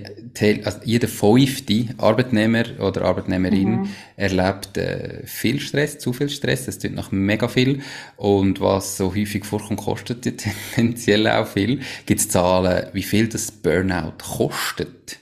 also 0.65 0.79
jeder 0.83 1.09
fünfte 1.09 1.89
Arbeitnehmer 1.99 2.65
oder 2.81 3.03
Arbeitnehmerin 3.03 3.83
mhm. 3.83 3.89
erlebt 4.17 4.79
äh, 4.79 5.27
viel 5.27 5.61
Stress, 5.61 5.99
zu 5.99 6.15
viel 6.15 6.31
Stress, 6.31 6.65
das 6.65 6.79
tut 6.79 6.95
noch 6.95 7.13
mega 7.13 7.49
viel. 7.49 7.83
Und 8.17 8.63
was 8.63 8.97
so 8.97 9.15
häufig 9.15 9.45
vorkommt, 9.45 9.81
kostet 9.81 10.23
tendenziell 10.75 11.29
auch 11.29 11.47
viel. 11.47 11.83
Gibt 12.07 12.21
es 12.21 12.31
Zahlen, 12.31 12.87
wie 12.95 13.03
viel 13.03 13.29
das 13.29 13.53
Burnout 13.53 14.15
kostet? 14.25 15.19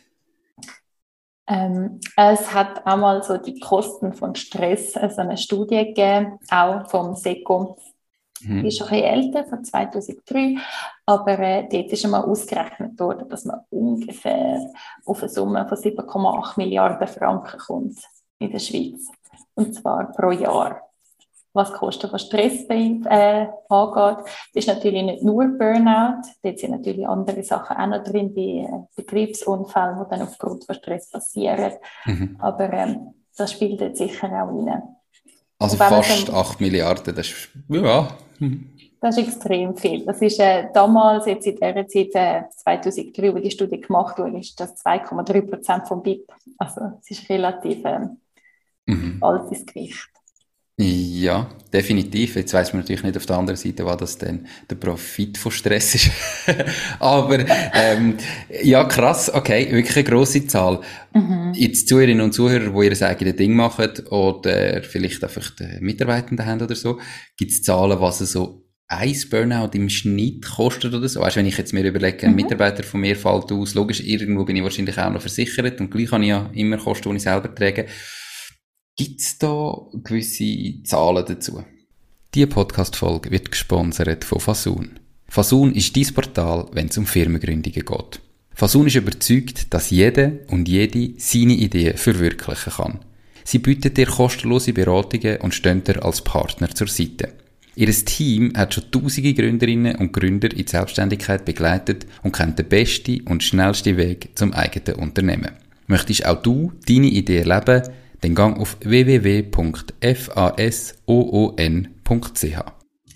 Ähm, 1.48 1.98
es 2.16 2.54
hat 2.54 2.86
einmal 2.86 3.24
so 3.24 3.36
die 3.36 3.58
Kosten 3.58 4.12
von 4.12 4.36
Stress, 4.36 4.96
also 4.96 5.22
eine 5.22 5.36
Studie 5.36 5.86
gegeben, 5.86 6.38
auch 6.50 6.88
vom 6.88 7.16
SECO 7.16 7.76
Mhm. 8.40 8.62
Die 8.62 8.68
ist 8.68 8.78
schon 8.78 8.88
ein 8.88 9.00
bisschen 9.00 9.34
älter, 9.34 9.44
von 9.44 9.64
2003. 9.64 10.56
Aber 11.06 11.38
äh, 11.38 11.68
dort 11.70 11.92
ist 11.92 12.04
einmal 12.04 12.24
ausgerechnet 12.24 12.98
worden, 12.98 13.28
dass 13.28 13.44
man 13.44 13.60
ungefähr 13.70 14.70
auf 15.04 15.22
eine 15.22 15.28
Summe 15.28 15.68
von 15.68 15.78
7,8 15.78 16.54
Milliarden 16.56 17.08
Franken 17.08 17.58
kommt 17.58 17.98
in 18.38 18.50
der 18.50 18.58
Schweiz. 18.58 19.08
Und 19.54 19.74
zwar 19.74 20.12
pro 20.12 20.30
Jahr. 20.30 20.82
Was 21.52 21.72
die 21.72 21.78
Kosten 21.78 22.10
von 22.10 22.18
Stress 22.18 22.66
äh, 22.68 23.46
angeht. 23.70 24.24
Das 24.26 24.26
ist 24.52 24.68
natürlich 24.68 25.02
nicht 25.02 25.22
nur 25.22 25.46
Burnout. 25.56 26.20
Dort 26.42 26.58
sind 26.58 26.72
natürlich 26.72 27.08
andere 27.08 27.42
Sachen 27.42 27.78
auch 27.78 27.86
noch 27.86 28.04
drin, 28.04 28.34
wie 28.34 28.58
äh, 28.58 28.68
Betriebsunfälle, 28.94 29.96
die 30.04 30.10
dann 30.10 30.26
aufgrund 30.26 30.66
von 30.66 30.74
Stress 30.74 31.10
passieren. 31.10 31.72
Mhm. 32.04 32.36
Aber 32.40 32.70
ähm, 32.74 33.14
das 33.34 33.52
spielt 33.52 33.80
jetzt 33.80 33.96
sicher 33.98 34.26
auch 34.26 34.48
rein. 34.48 34.95
Also 35.58 35.76
fast 35.76 36.30
8 36.30 36.60
Milliarden, 36.60 37.14
das 37.14 37.28
ist, 37.28 37.48
ja. 37.68 38.08
Das 39.00 39.16
ist 39.16 39.28
extrem 39.28 39.76
viel. 39.76 40.04
Das 40.04 40.20
ist 40.20 40.38
äh, 40.38 40.68
damals, 40.72 41.26
jetzt 41.26 41.46
in 41.46 41.56
der 41.56 41.86
Zeit, 41.88 42.14
äh, 42.14 42.42
2003, 42.50 43.34
wo 43.34 43.38
die 43.38 43.50
Studie 43.50 43.80
gemacht 43.80 44.18
wurde, 44.18 44.38
ist 44.38 44.58
das 44.58 44.74
2,3 44.84 45.42
Prozent 45.42 45.88
vom 45.88 46.02
BIP. 46.02 46.30
Also 46.58 46.80
es 47.00 47.10
ist 47.10 47.28
relativ 47.28 47.84
äh, 47.84 48.00
mhm. 48.86 49.18
altes 49.20 49.64
Gewicht. 49.64 50.08
Ja, 50.78 51.48
definitiv. 51.72 52.36
Jetzt 52.36 52.52
weiß 52.52 52.74
man 52.74 52.82
natürlich 52.82 53.02
nicht 53.02 53.16
auf 53.16 53.24
der 53.24 53.38
anderen 53.38 53.56
Seite, 53.56 53.86
was 53.86 53.96
das 53.96 54.18
denn 54.18 54.46
der 54.68 54.76
Profit 54.76 55.38
von 55.38 55.50
Stress 55.50 55.94
ist. 55.94 56.10
Aber 56.98 57.38
ähm, 57.72 58.18
ja, 58.62 58.84
krass, 58.84 59.32
okay, 59.32 59.72
wirklich 59.72 59.96
eine 59.96 60.04
grosse 60.04 60.46
Zahl. 60.46 60.82
Mhm. 61.14 61.52
Jetzt 61.54 61.88
Zuhörerinnen 61.88 62.22
und 62.22 62.32
Zuhörer, 62.32 62.68
die 62.68 62.86
ihr 62.94 63.08
eigenes 63.08 63.36
Ding 63.36 63.54
machen 63.54 63.90
oder 64.10 64.82
vielleicht 64.82 65.24
einfach 65.24 65.48
die 65.56 65.78
Mitarbeitenden 65.80 66.44
haben 66.44 66.60
oder 66.60 66.74
so, 66.74 67.00
gibt 67.38 67.52
es 67.52 67.62
Zahlen, 67.62 67.98
was 67.98 68.18
so 68.18 68.66
ein 68.88 69.16
Burnout 69.30 69.70
im 69.72 69.88
Schnitt 69.88 70.44
kostet 70.44 70.92
oder 70.92 71.08
so? 71.08 71.20
Weißt, 71.20 71.36
wenn 71.36 71.46
ich 71.46 71.56
jetzt 71.56 71.72
mir 71.72 71.84
überlege, 71.84 72.26
ein 72.26 72.32
mhm. 72.32 72.36
Mitarbeiter 72.36 72.82
von 72.82 73.00
mir 73.00 73.16
fällt 73.16 73.50
aus, 73.50 73.72
logisch, 73.72 74.00
irgendwo 74.00 74.44
bin 74.44 74.56
ich 74.56 74.62
wahrscheinlich 74.62 74.98
auch 74.98 75.10
noch 75.10 75.22
versichert 75.22 75.80
und 75.80 75.90
gleich 75.90 76.12
habe 76.12 76.22
ich 76.22 76.28
ja 76.28 76.50
immer 76.52 76.76
Kosten, 76.76 77.08
die 77.08 77.16
ich 77.16 77.22
selber 77.22 77.54
trage. 77.54 77.86
Gibt 78.98 79.20
es 79.20 79.36
da 79.36 79.76
gewisse 79.92 80.82
Zahlen 80.84 81.26
dazu? 81.28 81.62
Diese 82.34 82.46
Podcast-Folge 82.46 83.30
wird 83.30 83.50
gesponsert 83.50 84.24
von 84.24 84.40
Fasun. 84.40 84.98
Fasun 85.28 85.74
ist 85.74 85.94
dein 85.94 86.14
Portal, 86.14 86.66
wenn 86.72 86.86
es 86.86 86.96
um 86.96 87.04
Firmengründungen 87.04 87.84
geht. 87.84 88.20
Fasun 88.54 88.86
ist 88.86 88.94
überzeugt, 88.94 89.74
dass 89.74 89.90
jeder 89.90 90.32
und 90.48 90.66
jede 90.66 91.12
seine 91.18 91.52
Ideen 91.52 91.98
verwirklichen 91.98 92.72
kann. 92.72 93.00
Sie 93.44 93.58
bietet 93.58 93.98
dir 93.98 94.06
kostenlose 94.06 94.72
Beratungen 94.72 95.42
und 95.42 95.52
stehen 95.52 95.84
dir 95.84 96.02
als 96.02 96.22
Partner 96.22 96.70
zur 96.70 96.88
Seite. 96.88 97.34
Ihr 97.74 97.92
Team 97.92 98.54
hat 98.56 98.72
schon 98.72 98.90
tausende 98.90 99.34
Gründerinnen 99.34 99.96
und 99.96 100.14
Gründer 100.14 100.50
in 100.50 100.64
die 100.64 100.70
Selbstständigkeit 100.70 101.44
begleitet 101.44 102.06
und 102.22 102.34
kennt 102.34 102.58
den 102.58 102.70
besten 102.70 103.20
und 103.26 103.42
schnellsten 103.42 103.98
Weg 103.98 104.30
zum 104.36 104.54
eigenen 104.54 104.98
Unternehmen. 105.00 105.50
Möchtest 105.86 106.24
auch 106.24 106.40
du 106.40 106.72
deine 106.88 107.08
Idee 107.08 107.42
leben? 107.42 107.82
Dann 108.20 108.34
gang 108.34 108.58
auf 108.58 108.76
www.fasoon.ch. 108.80 109.52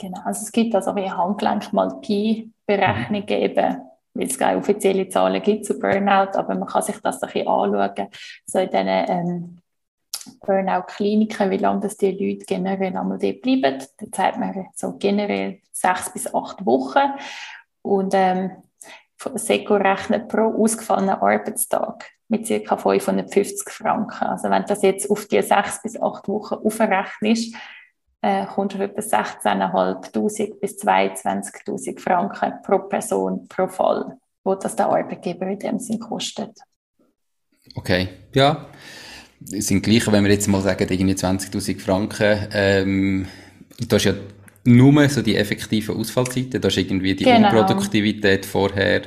Genau, 0.00 0.20
also 0.24 0.42
es 0.42 0.52
gibt 0.52 0.74
also 0.74 0.96
wie 0.96 1.10
Handgelenk 1.10 1.72
mal 1.72 2.00
Pi-Berechnung 2.00 3.26
geben, 3.26 3.76
weil 4.14 4.26
es 4.26 4.38
keine 4.38 4.58
offiziellen 4.58 5.10
Zahlen 5.10 5.42
gibt 5.42 5.66
zu 5.66 5.78
Burnout, 5.78 6.38
aber 6.38 6.54
man 6.54 6.66
kann 6.68 6.82
sich 6.82 6.96
das 7.02 7.22
ein 7.22 7.28
bisschen 7.30 7.48
anschauen, 7.48 8.08
so 8.46 8.58
in 8.58 8.70
diesen 8.70 8.88
ähm, 8.88 9.58
Burnout-Kliniken, 10.40 11.50
wie 11.50 11.58
lange 11.58 11.80
das 11.80 11.96
die 11.96 12.12
Leute 12.12 12.46
generell 12.46 12.96
einmal 12.96 13.18
dort 13.18 13.42
bleiben. 13.42 13.78
Da 13.98 14.06
zeigt 14.12 14.38
man 14.38 14.68
so 14.74 14.96
generell 14.96 15.60
sechs 15.72 16.12
bis 16.12 16.32
acht 16.32 16.64
Wochen 16.64 17.10
und 17.82 18.12
ähm, 18.14 18.52
Seko 19.34 19.76
rechnet 19.76 20.28
pro 20.28 20.62
ausgefallenen 20.62 21.16
Arbeitstag 21.16 22.06
mit 22.30 22.48
ca. 22.48 22.76
550 22.76 23.68
Franken. 23.68 24.24
Also 24.24 24.48
wenn 24.50 24.64
das 24.64 24.82
jetzt 24.82 25.10
auf 25.10 25.26
die 25.26 25.42
sechs 25.42 25.82
bis 25.82 26.00
acht 26.00 26.28
Wochen 26.28 26.54
aufrechnest, 26.54 27.54
äh, 28.22 28.46
kommst 28.46 28.76
du 28.76 28.78
auf 28.78 28.90
etwa 28.90 29.00
16.500 29.00 30.60
bis 30.60 30.78
22.000 30.82 31.98
Franken 31.98 32.52
pro 32.62 32.78
Person 32.80 33.48
pro 33.48 33.66
Fall, 33.66 34.16
wo 34.44 34.54
das 34.54 34.76
der 34.76 34.86
Arbeitgeber 34.86 35.46
in 35.46 35.58
dem 35.58 35.78
Sinn 35.78 35.98
kostet. 35.98 36.56
Okay, 37.74 38.08
ja. 38.34 38.66
Es 39.50 39.68
sind 39.68 39.82
gleich, 39.82 40.10
wenn 40.12 40.22
wir 40.22 40.30
jetzt 40.30 40.48
mal 40.48 40.60
sagen, 40.60 40.86
irgendwie 40.88 41.14
20.000 41.14 41.80
Franken, 41.80 42.48
ähm, 42.52 43.26
da 43.88 43.96
ist 43.96 44.04
ja 44.04 44.12
nur 44.64 45.08
so 45.08 45.22
die 45.22 45.36
effektiven 45.36 45.96
Ausfallzeiten, 45.96 46.60
da 46.60 46.68
ist 46.68 46.76
irgendwie 46.76 47.14
die 47.14 47.24
genau. 47.24 47.48
Unproduktivität 47.48 48.44
vorher 48.44 49.02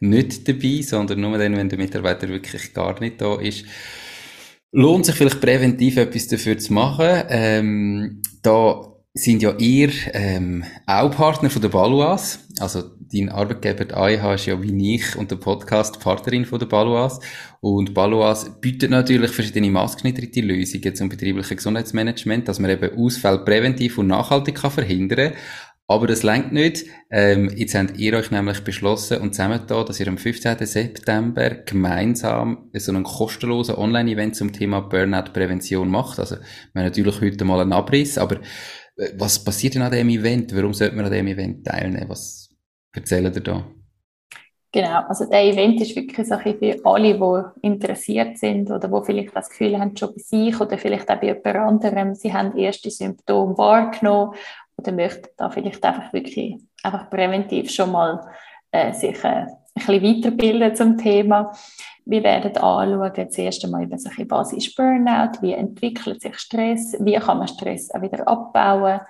nicht 0.00 0.46
dabei, 0.48 0.82
sondern 0.82 1.20
nur 1.20 1.38
dann, 1.38 1.56
wenn 1.56 1.68
der 1.68 1.78
Mitarbeiter 1.78 2.28
wirklich 2.28 2.72
gar 2.74 2.98
nicht 3.00 3.20
da 3.20 3.36
ist. 3.36 3.64
Lohnt 4.72 5.06
sich 5.06 5.14
vielleicht 5.14 5.40
präventiv 5.40 5.96
etwas 5.96 6.28
dafür 6.28 6.58
zu 6.58 6.72
machen. 6.72 7.22
Ähm, 7.28 8.22
da 8.42 8.96
sind 9.16 9.42
ja 9.42 9.54
ihr 9.56 9.90
ähm, 10.12 10.64
auch 10.86 11.10
Partner 11.10 11.48
von 11.48 11.62
der 11.62 11.70
Baluas. 11.70 12.40
Also 12.58 12.82
dein 13.12 13.30
Arbeitgeber 13.30 13.86
der 13.86 13.96
AIH 13.96 14.34
ist 14.34 14.46
ja 14.46 14.62
wie 14.62 14.94
ich 14.94 15.16
und 15.16 15.30
der 15.30 15.36
Podcast 15.36 16.00
Partnerin 16.00 16.44
von 16.44 16.58
der 16.58 16.66
Baluas. 16.66 17.20
Und 17.60 17.94
Baluas 17.94 18.60
bietet 18.60 18.90
natürlich 18.90 19.30
verschiedene 19.30 19.70
maßgeschneiderte 19.70 20.40
Lösungen 20.42 20.94
zum 20.94 21.08
betrieblichen 21.08 21.56
Gesundheitsmanagement, 21.56 22.46
dass 22.46 22.58
man 22.58 22.70
eben 22.70 22.98
Ausfälle 22.98 23.38
präventiv 23.38 23.96
und 23.98 24.08
nachhaltig 24.08 24.56
kann 24.56 24.70
verhindern 24.70 25.32
aber 25.88 26.06
das 26.06 26.22
längt 26.22 26.52
nicht. 26.52 26.86
Ähm, 27.10 27.50
jetzt 27.54 27.74
habt 27.74 27.96
ihr 27.96 28.14
euch 28.14 28.30
nämlich 28.30 28.64
beschlossen 28.64 29.20
und 29.20 29.34
zusammengetan, 29.34 29.86
dass 29.86 30.00
ihr 30.00 30.08
am 30.08 30.18
15. 30.18 30.66
September 30.66 31.50
gemeinsam 31.50 32.70
so 32.74 32.90
einen 32.90 33.04
kostenlosen 33.04 33.76
Online-Event 33.76 34.34
zum 34.34 34.52
Thema 34.52 34.80
Burnout-Prävention 34.80 35.88
macht. 35.88 36.18
Also, 36.18 36.36
wir 36.36 36.42
haben 36.82 36.88
natürlich 36.88 37.20
heute 37.20 37.44
mal 37.44 37.60
einen 37.60 37.72
Abriss, 37.72 38.18
aber 38.18 38.36
äh, 38.96 39.10
was 39.16 39.42
passiert 39.42 39.74
denn 39.74 39.82
an 39.82 39.92
dem 39.92 40.08
Event? 40.08 40.54
Warum 40.56 40.74
sollte 40.74 40.96
man 40.96 41.04
an 41.04 41.12
dem 41.12 41.28
Event 41.28 41.64
teilnehmen? 41.64 42.08
Was 42.08 42.48
erzählen 42.92 43.32
ihr 43.32 43.40
da? 43.40 43.64
Genau, 44.72 45.04
also 45.08 45.24
der 45.24 45.44
Event 45.44 45.80
ist 45.80 45.96
wirklich 45.96 46.26
so 46.26 46.36
für 46.36 46.80
alle, 46.84 47.14
die 47.14 47.66
interessiert 47.66 48.36
sind 48.36 48.70
oder 48.70 48.88
die 48.88 49.06
vielleicht 49.06 49.34
das 49.34 49.48
Gefühl 49.48 49.78
haben, 49.78 49.96
schon 49.96 50.12
bei 50.12 50.20
sich 50.20 50.60
oder 50.60 50.76
vielleicht 50.76 51.08
auch 51.08 51.16
bei 51.16 51.28
jemand 51.28 51.46
anderem, 51.46 52.14
sie 52.14 52.32
haben 52.32 52.58
erste 52.58 52.90
Symptome 52.90 53.56
wahrgenommen 53.56 54.34
oder 54.78 54.92
möchten 54.92 55.28
da 55.36 55.50
vielleicht 55.50 55.84
einfach 55.84 56.12
wirklich 56.12 56.56
einfach 56.82 57.10
präventiv 57.10 57.70
schon 57.70 57.92
mal 57.92 58.20
äh, 58.70 58.92
sich 58.92 59.22
äh, 59.24 59.46
ein 59.48 59.48
bisschen 59.74 60.02
weiterbilden 60.02 60.74
zum 60.74 60.98
Thema. 60.98 61.52
Wir 62.04 62.22
werden 62.22 62.56
anschauen, 62.56 63.30
zuerst 63.30 63.64
einmal 63.64 63.82
eben 63.82 63.98
so 63.98 64.08
ein 64.08 64.28
Burnout, 64.76 65.42
wie 65.42 65.52
entwickelt 65.52 66.22
sich 66.22 66.38
Stress, 66.38 66.96
wie 67.00 67.16
kann 67.16 67.38
man 67.38 67.48
Stress 67.48 67.90
auch 67.92 68.02
wieder 68.02 68.26
abbauen. 68.26 69.00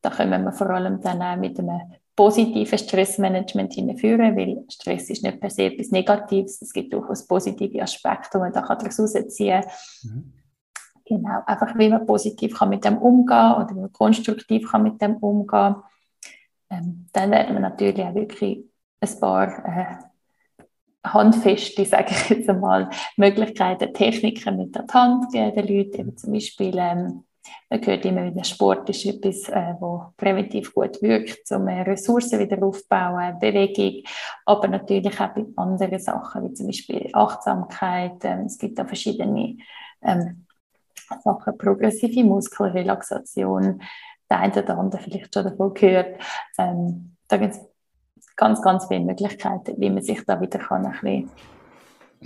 Da 0.00 0.10
können 0.10 0.44
wir 0.44 0.52
vor 0.52 0.70
allem 0.70 1.00
dann 1.00 1.22
auch 1.22 1.36
mit 1.36 1.58
einem 1.58 1.80
positiven 2.14 2.78
Stressmanagement 2.78 3.74
hinführen, 3.74 4.36
weil 4.36 4.64
Stress 4.70 5.10
ist 5.10 5.22
nicht 5.22 5.38
per 5.38 5.50
se 5.50 5.64
etwas 5.64 5.90
Negatives, 5.90 6.62
es 6.62 6.72
gibt 6.72 6.92
durchaus 6.92 7.26
positive 7.26 7.82
Aspekte, 7.82 8.30
die 8.34 8.38
man 8.38 8.52
da 8.52 8.62
daraus 8.62 8.96
herausziehen 8.96 9.62
kann. 9.62 9.70
Mhm. 10.02 10.32
Genau, 11.08 11.40
einfach 11.46 11.78
wie 11.78 11.88
man 11.88 12.04
positiv 12.04 12.58
kann 12.58 12.70
mit 12.70 12.84
dem 12.84 12.98
umgehen 12.98 13.54
oder 13.54 13.68
wie 13.70 13.80
man 13.80 13.92
konstruktiv 13.92 14.68
kann 14.70 14.82
mit 14.82 15.00
dem 15.00 15.16
umgehen. 15.18 15.76
Ähm, 16.68 17.06
dann 17.12 17.30
werden 17.30 17.54
wir 17.54 17.60
natürlich 17.60 18.04
auch 18.04 18.14
wirklich 18.14 18.64
ein 19.00 19.20
paar 19.20 19.64
äh, 19.64 19.96
handfeste, 21.04 21.84
sage 21.86 22.10
ich 22.10 22.30
jetzt 22.30 22.48
einmal, 22.48 22.90
Möglichkeiten, 23.16 23.94
Techniken 23.94 24.56
mit 24.56 24.74
der 24.74 24.84
Hand 24.92 25.32
geben 25.32 25.54
den 25.54 25.76
Leuten. 25.76 26.00
Eben 26.00 26.16
zum 26.16 26.32
Beispiel, 26.32 26.76
ähm, 26.76 27.22
man 27.70 27.86
hört 27.86 28.04
immer 28.04 28.24
wieder, 28.24 28.42
Sport 28.42 28.90
ist 28.90 29.06
etwas, 29.06 29.48
äh, 29.48 29.74
wo 29.78 30.06
präventiv 30.16 30.74
gut 30.74 31.00
wirkt, 31.02 31.48
um 31.52 31.68
äh, 31.68 31.82
Ressourcen 31.82 32.40
wieder 32.40 32.60
aufzubauen, 32.60 33.38
Bewegung, 33.38 34.02
aber 34.44 34.66
natürlich 34.66 35.20
auch 35.20 35.34
bei 35.34 35.46
anderen 35.54 36.00
Sachen, 36.00 36.50
wie 36.50 36.52
zum 36.52 36.66
Beispiel 36.66 37.10
Achtsamkeit. 37.12 38.24
Ähm, 38.24 38.46
es 38.46 38.58
gibt 38.58 38.76
da 38.76 38.84
verschiedene 38.84 39.58
ähm, 40.02 40.45
Sachen, 41.22 41.58
progressive 41.58 42.24
Muskelrelaxation, 42.24 43.80
der 44.30 44.38
eine 44.38 44.62
oder 44.62 44.78
andere 44.78 45.02
vielleicht 45.02 45.32
schon 45.32 45.44
davon 45.44 45.74
gehört. 45.74 46.20
Ähm, 46.58 47.16
da 47.28 47.36
gibt 47.36 47.54
es 47.54 47.60
ganz, 48.36 48.62
ganz 48.62 48.86
viele 48.86 49.00
Möglichkeiten, 49.00 49.74
wie 49.78 49.90
man 49.90 50.02
sich 50.02 50.24
da 50.24 50.40
wieder 50.40 50.58
kann 50.58 50.86
ein 50.86 50.92
bisschen 50.92 51.30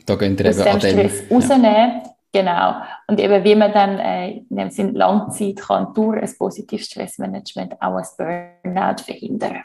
da 0.06 0.16
wir 0.38 0.50
aus 0.50 0.56
dem 0.56 0.80
Stress 0.80 1.28
dem, 1.28 1.36
rausnehmen 1.36 1.64
ja. 1.64 2.02
Genau. 2.32 2.74
Und 3.08 3.18
eben, 3.18 3.42
wie 3.42 3.56
man 3.56 3.72
dann 3.72 3.98
äh, 3.98 4.30
in 4.48 4.56
dem 4.56 4.70
Sinn 4.70 4.94
Langzeit 4.94 5.56
kann 5.56 5.92
durch 5.94 6.22
ein 6.22 6.38
positives 6.38 6.86
Stressmanagement 6.86 7.74
auch 7.82 7.96
ein 7.96 8.52
Burnout 8.62 9.02
verhindern. 9.02 9.62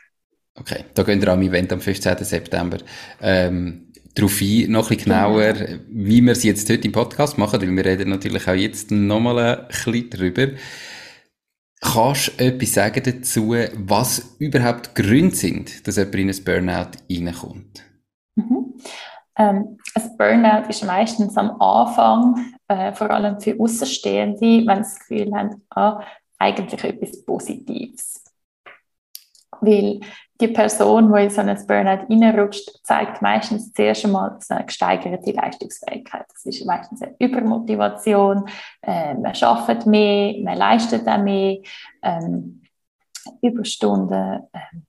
Okay, 0.57 0.85
da 0.93 1.03
gehen 1.03 1.21
wir 1.21 1.27
am 1.29 1.41
Event 1.41 1.73
am 1.73 1.81
15. 1.81 2.17
September. 2.23 2.77
Ähm, 3.21 3.91
darauf 4.13 4.39
ein, 4.39 4.71
noch 4.71 4.89
ein 4.89 4.97
bisschen 4.97 5.11
genauer, 5.11 5.53
genau. 5.53 5.79
wie 5.89 6.21
wir 6.21 6.31
es 6.31 6.43
jetzt 6.43 6.69
heute 6.69 6.87
im 6.87 6.93
Podcast 6.93 7.37
machen, 7.37 7.61
weil 7.61 7.75
wir 7.75 7.85
reden 7.85 8.09
natürlich 8.09 8.47
auch 8.47 8.53
jetzt 8.53 8.89
nochmal 8.89 9.37
ein 9.39 9.67
bisschen 9.67 10.09
drüber. 10.09 10.47
Kannst 11.81 12.39
du 12.39 12.43
etwas 12.45 12.73
sagen 12.73 13.03
dazu, 13.03 13.53
was 13.73 14.35
überhaupt 14.39 14.95
Gründe 14.95 15.35
sind, 15.35 15.85
dass 15.85 15.97
jemand 15.97 16.15
in 16.15 16.29
ein 16.29 16.43
Burnout 16.43 16.91
reinkommt? 17.09 17.83
Mhm. 18.35 18.73
Ähm, 19.37 19.77
ein 19.93 20.17
Burnout 20.17 20.69
ist 20.69 20.85
meistens 20.85 21.35
am 21.35 21.61
Anfang, 21.61 22.53
äh, 22.69 22.93
vor 22.93 23.11
allem 23.11 23.41
für 23.41 23.59
Außenstehende, 23.59 24.65
wenn 24.65 24.83
sie 24.83 24.89
das 24.89 24.99
Gefühl 24.99 25.33
haben, 25.35 25.61
ah, 25.71 26.01
eigentlich 26.39 26.81
etwas 26.81 27.25
Positives. 27.25 28.23
Weil 29.59 29.99
die 30.41 30.49
Person, 30.49 31.13
die 31.13 31.23
in 31.23 31.29
so 31.29 31.41
ein 31.41 31.67
Burnout 31.67 32.05
reinrutscht, 32.09 32.69
zeigt 32.83 33.21
meistens 33.21 33.71
zuerst 33.71 34.05
einmal 34.05 34.37
eine 34.49 34.65
gesteigerte 34.65 35.31
Leistungsfähigkeit. 35.31 36.25
Das 36.29 36.45
ist 36.45 36.65
meistens 36.65 37.01
eine 37.01 37.15
Übermotivation, 37.19 38.45
äh, 38.81 39.13
man 39.13 39.33
arbeitet 39.41 39.85
mehr, 39.85 40.35
man 40.43 40.57
leistet 40.57 41.07
auch 41.07 41.21
mehr, 41.21 41.59
ähm, 42.01 42.61
Überstunden, 43.41 44.43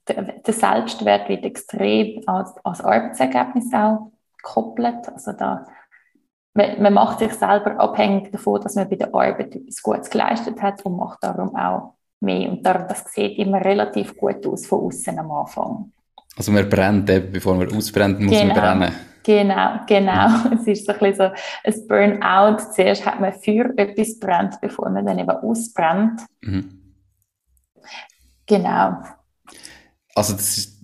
äh, 0.05 0.13
der, 0.45 0.53
Selbstwert 0.53 1.27
wird 1.29 1.43
extrem 1.43 2.21
als, 2.27 2.53
als 2.63 2.81
Arbeitsergebnis 2.81 3.73
auch 3.73 4.11
gekoppelt. 4.37 5.07
Also 5.11 5.31
da, 5.31 5.65
man, 6.53 6.81
man 6.81 6.93
macht 6.93 7.19
sich 7.19 7.33
selber 7.33 7.79
abhängig 7.79 8.31
davon, 8.31 8.61
dass 8.61 8.75
man 8.75 8.89
bei 8.89 8.95
der 8.95 9.07
Arbeit 9.07 9.55
etwas 9.55 9.81
Gutes 9.81 10.09
geleistet 10.09 10.61
hat 10.61 10.85
und 10.85 10.97
macht 10.97 11.23
darum 11.23 11.55
auch 11.55 11.96
mehr. 12.19 12.49
Und 12.49 12.65
darum, 12.65 12.87
das 12.87 13.05
sieht 13.13 13.37
immer 13.37 13.63
relativ 13.63 14.15
gut 14.17 14.45
aus 14.45 14.65
von 14.65 14.85
außen 14.85 15.17
am 15.19 15.31
Anfang. 15.31 15.91
Also 16.35 16.51
man 16.51 16.69
brennt, 16.69 17.05
bevor 17.31 17.55
man 17.55 17.71
ausbrennt, 17.73 18.19
muss 18.19 18.31
genau. 18.31 18.53
man 18.53 18.79
brennen. 18.79 18.95
Genau, 19.23 19.79
genau. 19.85 20.29
Es 20.53 20.67
ist 20.67 20.85
so 20.85 20.93
ein 20.93 20.99
bisschen 20.99 21.15
so 21.15 21.23
ein 21.63 21.87
Burnout. 21.87 22.71
Zuerst 22.73 23.05
hat 23.05 23.19
man 23.19 23.33
für 23.33 23.73
etwas 23.77 24.19
brennt, 24.19 24.61
bevor 24.61 24.89
man 24.89 25.05
dann 25.05 25.19
eben 25.19 25.29
ausbrennt. 25.29 26.21
Mhm. 26.41 26.93
Genau. 28.45 29.01
Also 30.15 30.33
das 30.33 30.57
ist 30.57 30.76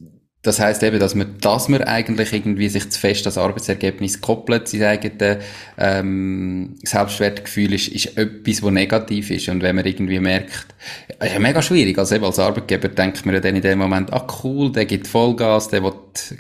Das 0.44 0.60
heißt 0.60 0.84
eben, 0.84 1.00
dass 1.00 1.16
man, 1.16 1.38
dass 1.40 1.70
man 1.70 1.84
eigentlich 1.84 2.34
irgendwie 2.34 2.68
sich 2.68 2.90
zu 2.92 3.00
fest 3.00 3.26
das 3.26 3.38
Arbeitsergebnis 3.38 4.20
koppelt, 4.20 4.68
sein 4.68 4.84
eigenes 4.84 5.38
ähm, 5.78 6.76
Selbstwertgefühl 6.84 7.74
ist, 7.74 7.88
ist 7.88 8.18
etwas, 8.18 8.62
was 8.62 8.72
negativ 8.72 9.32
ist. 9.32 9.48
Und 9.48 9.64
wenn 9.64 9.78
man 9.78 9.86
irgendwie 9.86 10.20
merkt, 10.20 10.76
ist 11.22 11.34
ja 11.34 11.40
mega 11.40 11.62
schwierig. 11.62 11.98
Also 11.98 12.16
eben 12.16 12.26
als 12.26 12.40
Arbeitgeber 12.40 12.90
denkt 12.90 13.26
man 13.26 13.36
ja 13.36 13.40
dann 13.40 13.56
in 13.56 13.62
dem 13.62 13.80
Moment, 13.80 14.12
ah 14.12 14.28
cool, 14.44 14.70
der 14.70 14.86
gibt 14.86 15.08
Vollgas, 15.08 15.70
der 15.70 15.82
will 15.82 15.94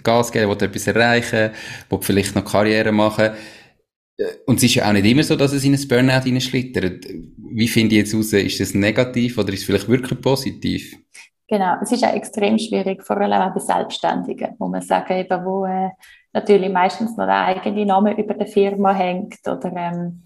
Gas 0.03 0.33
geben, 0.33 0.49
der 0.49 0.59
will 0.59 0.67
etwas 0.67 0.87
erreichen, 0.87 1.51
will 1.89 1.99
vielleicht 2.01 2.35
noch 2.35 2.43
Karriere 2.43 2.91
machen. 2.91 3.31
Und 4.45 4.57
es 4.57 4.63
ist 4.63 4.75
ja 4.75 4.89
auch 4.89 4.93
nicht 4.93 5.05
immer 5.05 5.23
so, 5.23 5.37
dass 5.37 5.53
es 5.53 5.63
in 5.63 5.73
ein 5.75 5.87
Burnout 5.87 6.23
hineinschlittert. 6.25 7.05
Wie 7.55 7.67
finde 7.69 7.95
ich 7.95 8.01
jetzt 8.01 8.13
raus, 8.13 8.33
ist 8.33 8.59
das 8.59 8.73
negativ 8.73 9.37
oder 9.37 9.53
ist 9.53 9.61
es 9.61 9.65
vielleicht 9.65 9.87
wirklich 9.87 10.19
positiv? 10.19 10.93
Genau, 11.53 11.75
es 11.83 11.91
ist 11.91 12.03
auch 12.03 12.15
extrem 12.15 12.57
schwierig, 12.57 13.03
vor 13.03 13.17
allem 13.17 13.39
auch 13.39 13.53
bei 13.53 13.59
Selbstständigen, 13.59 14.55
wo 14.57 14.65
man 14.69 14.81
sagen, 14.81 15.13
eben, 15.19 15.45
wo 15.45 15.65
äh, 15.65 15.91
natürlich 16.31 16.71
meistens 16.71 17.15
noch 17.15 17.27
der 17.27 17.45
eigene 17.45 17.85
Name 17.85 18.17
über 18.17 18.33
der 18.33 18.47
Firma 18.47 18.91
hängt 18.91 19.47
oder 19.47 19.71
ähm, 19.75 20.23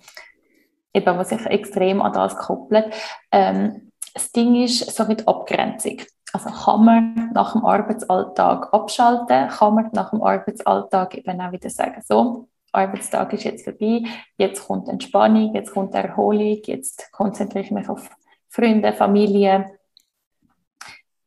eben, 0.94 1.18
wo 1.18 1.24
sich 1.24 1.46
extrem 1.48 2.02
an 2.02 2.14
das 2.14 2.34
koppelt. 2.38 2.94
Ähm, 3.30 3.92
das 4.14 4.32
Ding 4.32 4.56
ist 4.56 4.90
so 4.96 5.04
mit 5.04 5.28
Abgrenzung. 5.28 5.98
Also 6.32 6.50
kann 6.50 6.86
man 6.86 7.32
nach 7.34 7.52
dem 7.52 7.66
Arbeitsalltag 7.66 8.74
abschalten, 8.74 9.50
kann 9.50 9.76
man 9.76 9.90
nach 9.92 10.12
dem 10.12 10.24
Arbeitsalltag 10.24 11.18
eben 11.18 11.42
auch 11.42 11.52
wieder 11.52 11.70
sagen, 11.70 12.02
so, 12.08 12.48
Arbeitstag 12.72 13.34
ist 13.34 13.44
jetzt 13.44 13.66
vorbei, 13.66 14.04
jetzt 14.38 14.66
kommt 14.66 14.88
Entspannung, 14.88 15.54
jetzt 15.54 15.74
kommt 15.74 15.94
Erholung, 15.94 16.62
jetzt 16.64 17.12
konzentriere 17.12 17.66
ich 17.66 17.72
mich 17.72 17.90
auf 17.90 18.10
Freunde, 18.48 18.94
Familie, 18.94 19.77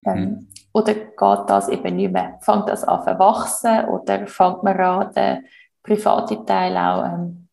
ähm, 0.04 0.20
mhm. 0.20 0.48
Oder 0.72 0.94
geht 0.94 1.48
das 1.48 1.68
eben 1.68 1.96
nicht 1.96 2.12
mehr? 2.12 2.38
Fängt 2.40 2.68
das 2.68 2.84
an 2.84 3.02
zu 3.02 3.18
wachsen 3.18 3.86
oder 3.86 4.26
fängt 4.26 4.62
man 4.62 4.78
an, 4.78 5.12
den 5.12 5.44
privaten 5.82 6.46
Teil 6.46 6.76
auch 6.76 7.04
ähm, 7.04 7.48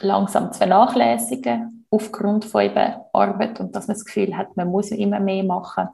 langsam 0.00 0.50
zu 0.52 0.58
vernachlässigen, 0.58 1.86
aufgrund 1.90 2.44
von 2.44 2.62
eben 2.62 2.94
Arbeit 3.12 3.60
und 3.60 3.76
dass 3.76 3.86
man 3.86 3.96
das 3.96 4.04
Gefühl 4.04 4.36
hat, 4.36 4.56
man 4.56 4.68
muss 4.68 4.90
immer 4.90 5.20
mehr 5.20 5.44
machen. 5.44 5.88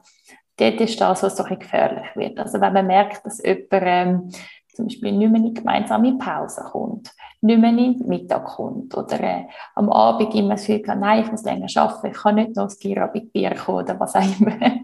Dort 0.57 0.79
ist 0.79 0.99
das, 1.01 1.23
was 1.23 1.37
so 1.37 1.43
ein 1.43 1.59
gefährlich 1.59 2.15
wird. 2.15 2.39
Also 2.39 2.61
wenn 2.61 2.73
man 2.73 2.87
merkt, 2.87 3.25
dass 3.25 3.43
jemand 3.43 3.67
ähm, 3.71 4.29
zum 4.73 4.85
Beispiel 4.85 5.11
nicht 5.11 5.31
mehr 5.31 5.41
in 5.41 5.53
gemeinsame 5.53 6.17
Pause 6.17 6.61
kommt, 6.71 7.11
nicht 7.41 7.59
mehr 7.59 7.71
in 7.71 7.97
den 7.97 8.07
Mittag 8.07 8.45
kommt 8.45 8.95
oder 8.95 9.19
äh, 9.19 9.45
am 9.75 9.89
Abend 9.89 10.33
immer 10.35 10.55
das 10.55 10.65
Gefühl 10.65 10.87
hat, 10.87 10.99
nein, 10.99 11.23
ich 11.23 11.31
muss 11.31 11.43
länger 11.43 11.67
arbeiten, 11.75 12.07
ich 12.07 12.13
kann 12.13 12.35
nicht 12.35 12.55
noch 12.55 12.65
das 12.65 12.81
Feierabendbier 12.81 13.55
kommen 13.55 13.79
oder 13.79 13.99
was 13.99 14.15
auch 14.15 14.39
immer 14.39 14.80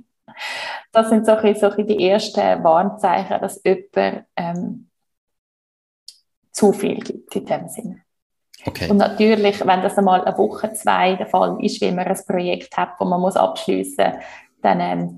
das 0.98 1.10
sind 1.10 1.28
so 1.28 1.34
ein, 1.34 1.56
so 1.56 1.70
ein 1.70 1.86
die 1.86 2.10
ersten 2.10 2.64
Warnzeichen, 2.64 3.40
dass 3.40 3.62
jemand 3.64 4.26
ähm, 4.36 4.90
zu 6.52 6.74
viel 6.74 7.00
gibt 7.00 7.36
in 7.36 7.46
dem 7.46 7.68
Sinne. 7.68 8.02
Okay. 8.66 8.90
Und 8.90 8.98
natürlich, 8.98 9.66
wenn 9.66 9.84
das 9.84 9.98
einmal 9.98 10.26
eine 10.26 10.36
Woche, 10.40 10.74
zwei 10.74 11.16
der 11.16 11.28
Fall 11.28 11.64
ist, 11.64 11.80
wie 11.82 11.92
man 11.92 12.08
ein 12.08 12.20
Projekt 12.26 12.76
hat, 12.76 13.00
das 13.00 13.08
man 13.08 13.22
muss 13.22 13.38
abschließen 13.38 14.06
muss, 14.06 14.24
dann 14.64 14.80
ähm, 14.80 15.18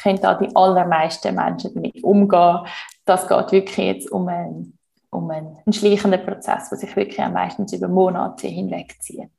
können 0.00 0.20
da 0.20 0.34
die 0.34 0.54
allermeisten 0.54 1.34
Menschen 1.34 1.74
damit 1.74 2.04
umgehen. 2.04 2.60
Das 3.04 3.26
geht 3.26 3.50
wirklich 3.50 3.76
jetzt 3.76 4.12
um 4.12 4.28
einen, 4.28 4.78
um 5.10 5.28
einen, 5.30 5.58
einen 5.66 5.72
schleichenden 5.72 6.24
Prozess, 6.24 6.68
der 6.68 6.78
sich 6.78 6.94
wirklich 6.94 7.18
meistens 7.18 7.72
über 7.72 7.88
Monate 7.88 8.46
hinweg 8.46 8.94
zieht. 9.00 9.32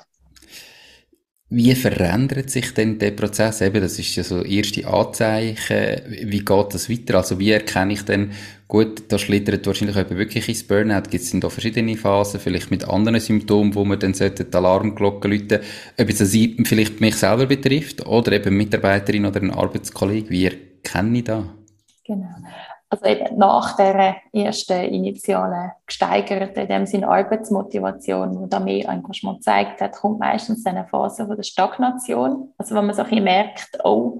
Wie 1.50 1.74
verändert 1.76 2.50
sich 2.50 2.74
denn 2.74 3.00
der 3.00 3.12
Prozess? 3.12 3.62
Eben, 3.62 3.82
das 3.82 3.98
ist 3.98 4.14
ja 4.18 4.24
so 4.24 4.44
erste 4.44 4.86
Anzeichen. 4.86 6.02
Wie 6.10 6.40
geht 6.40 6.74
das 6.74 6.90
weiter? 6.90 7.16
Also 7.16 7.40
wie 7.40 7.52
erkenne 7.52 7.94
ich 7.94 8.02
denn, 8.02 8.32
gut, 8.68 9.04
da 9.08 9.18
schlittert 9.18 9.66
wahrscheinlich 9.66 9.96
jemand 9.96 10.18
wirklich 10.18 10.50
ins 10.50 10.66
Burnout. 10.66 11.10
Gibt 11.10 11.24
es 11.24 11.32
denn 11.32 11.40
da 11.40 11.50
verschiedene 11.50 11.96
Phasen, 11.96 12.42
vielleicht 12.42 12.70
mit 12.70 12.86
anderen 12.86 13.22
Symptomen, 13.22 13.76
wo 13.76 13.86
man 13.86 13.98
dann 13.98 14.14
sollte 14.14 14.44
die 14.44 14.58
Alarmglocke 14.58 15.30
läuten 15.30 15.62
Ob 15.98 16.10
es 16.10 16.18
das 16.18 16.32
vielleicht 16.32 17.00
mich 17.00 17.16
selber 17.16 17.46
betrifft 17.46 18.06
oder 18.06 18.34
eben 18.34 18.58
Mitarbeiterin 18.58 19.26
oder 19.26 19.42
ein 19.42 19.52
Arbeitskollege. 19.52 20.30
Wie 20.30 20.46
erkenne 20.48 21.18
ich 21.18 21.24
da? 21.24 21.54
Genau. 22.06 22.28
Also 22.90 23.06
eben 23.06 23.38
nach 23.38 23.76
der 23.76 24.16
ersten 24.32 24.82
initialen 24.86 25.72
gesteigerten, 25.86 26.62
in 26.62 26.68
dem 26.68 26.86
Sinne 26.86 27.10
Arbeitsmotivation, 27.10 28.40
wo 28.40 28.46
da 28.46 28.62
mehr 28.62 28.88
Engagement 28.88 29.40
gezeigt 29.40 29.82
hat, 29.82 29.92
kommt 29.94 30.20
meistens 30.20 30.66
eine 30.66 30.88
Phase 30.88 31.26
von 31.28 31.36
der 31.36 31.44
Stagnation. 31.44 32.54
Also 32.58 32.76
wenn 32.76 32.86
man 32.86 32.96
so 32.96 33.02
ein 33.02 33.10
bisschen 33.10 33.26
merkt, 33.26 33.80
oh, 33.84 34.20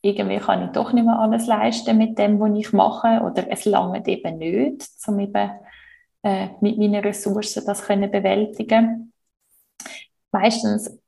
irgendwie 0.00 0.38
kann 0.38 0.64
ich 0.64 0.70
doch 0.70 0.92
nicht 0.92 1.04
mehr 1.04 1.18
alles 1.18 1.46
leisten 1.46 1.98
mit 1.98 2.18
dem, 2.18 2.40
was 2.40 2.58
ich 2.58 2.72
mache, 2.72 3.20
oder 3.20 3.50
es 3.50 3.66
langt 3.66 4.08
eben 4.08 4.38
nicht, 4.38 4.88
um 5.06 5.20
eben 5.20 5.50
äh, 6.22 6.48
mit 6.60 6.78
meinen 6.78 7.02
Ressourcen 7.02 7.64
das 7.66 7.82
können 7.82 8.10
bewältigen. 8.10 9.12
Meistens 10.32 10.98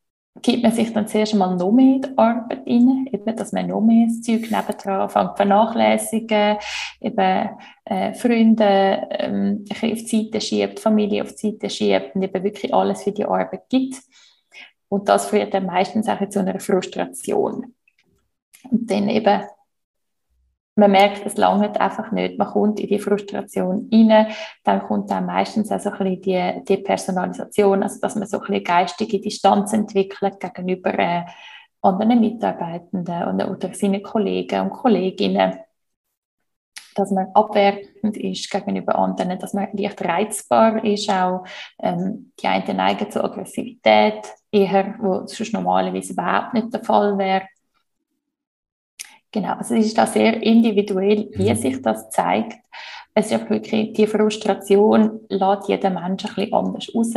gibt 0.42 0.62
man 0.62 0.72
sich 0.72 0.92
dann 0.92 1.08
zuerst 1.08 1.34
mal 1.34 1.56
noch 1.56 1.72
mehr 1.72 1.96
in 1.96 2.02
die 2.02 2.18
Arbeit 2.18 2.60
rein, 2.66 3.06
eben, 3.12 3.36
dass 3.36 3.52
man 3.52 3.66
noch 3.66 3.80
mehr 3.80 4.06
das 4.06 4.22
Zeug 4.22 4.50
nebendran 4.50 5.00
anfängt 5.00 5.36
vernachlässigen, 5.36 6.56
eben 7.00 7.48
äh, 7.84 8.14
Freunde 8.14 9.08
ähm, 9.10 9.64
auf 9.70 9.80
die 9.80 9.96
Seite 10.06 10.40
schiebt, 10.40 10.80
Familie 10.80 11.22
auf 11.22 11.34
die 11.34 11.50
Seite 11.50 11.68
schiebt 11.68 12.14
und 12.14 12.22
eben 12.22 12.42
wirklich 12.44 12.72
alles 12.72 13.02
für 13.02 13.12
die 13.12 13.24
Arbeit 13.24 13.68
gibt. 13.68 13.96
Und 14.88 15.08
das 15.08 15.26
führt 15.26 15.54
dann 15.54 15.66
meistens 15.66 16.08
auch 16.08 16.28
zu 16.28 16.40
einer 16.40 16.58
Frustration. 16.58 17.74
Und 18.70 18.90
dann 18.90 19.08
eben 19.08 19.42
man 20.80 20.90
merkt, 20.90 21.24
es 21.24 21.36
langt 21.36 21.80
einfach 21.80 22.10
nicht. 22.10 22.38
Man 22.38 22.48
kommt 22.48 22.80
in 22.80 22.88
die 22.88 22.98
Frustration 22.98 23.88
rein, 23.92 24.26
dann 24.64 24.82
kommt 24.82 25.10
dann 25.10 25.26
meistens 25.26 25.70
auch 25.70 25.78
so 25.78 25.90
ein 25.90 25.98
bisschen 25.98 26.22
die, 26.22 26.64
die 26.64 26.82
Personalisation, 26.82 27.82
also 27.82 28.00
dass 28.00 28.16
man 28.16 28.26
so 28.26 28.38
ein 28.38 28.46
bisschen 28.46 28.64
geistige 28.64 29.20
Distanz 29.20 29.72
entwickelt 29.72 30.40
gegenüber 30.40 30.98
äh, 30.98 31.22
anderen 31.82 32.20
Mitarbeitenden 32.20 33.22
oder, 33.22 33.50
oder 33.50 33.72
seinen 33.74 34.02
Kollegen 34.02 34.62
und 34.62 34.70
Kolleginnen 34.70 35.60
dass 36.94 37.10
man 37.12 37.28
abwertend 37.34 38.16
ist 38.16 38.50
gegenüber 38.50 38.96
anderen, 38.96 39.38
dass 39.38 39.54
man 39.54 39.68
leicht 39.72 40.04
reizbar 40.04 40.84
ist, 40.84 41.08
auch 41.08 41.44
ähm, 41.78 42.32
die 42.40 42.46
einen 42.46 42.76
neigen 42.76 43.10
zur 43.10 43.24
Aggressivität 43.24 44.26
eher, 44.50 44.96
wo 44.98 45.26
sonst 45.26 45.52
normalerweise 45.52 46.12
überhaupt 46.12 46.54
nicht 46.54 46.72
der 46.72 46.82
Fall 46.82 47.16
wäre. 47.16 47.46
Genau, 49.32 49.54
also 49.54 49.74
es 49.76 49.86
ist 49.86 49.98
da 49.98 50.06
sehr 50.06 50.42
individuell, 50.42 51.28
wie 51.34 51.50
mhm. 51.50 51.56
sich 51.56 51.80
das 51.82 52.10
zeigt. 52.10 52.58
Es 53.14 53.30
ist 53.30 53.50
wirklich, 53.50 53.92
die 53.92 54.06
Frustration 54.06 55.20
lässt 55.28 55.68
jeder 55.68 55.90
Mensch 55.90 56.24
ein 56.24 56.34
bisschen 56.34 56.52
anders 56.52 56.94
raus. 56.94 57.12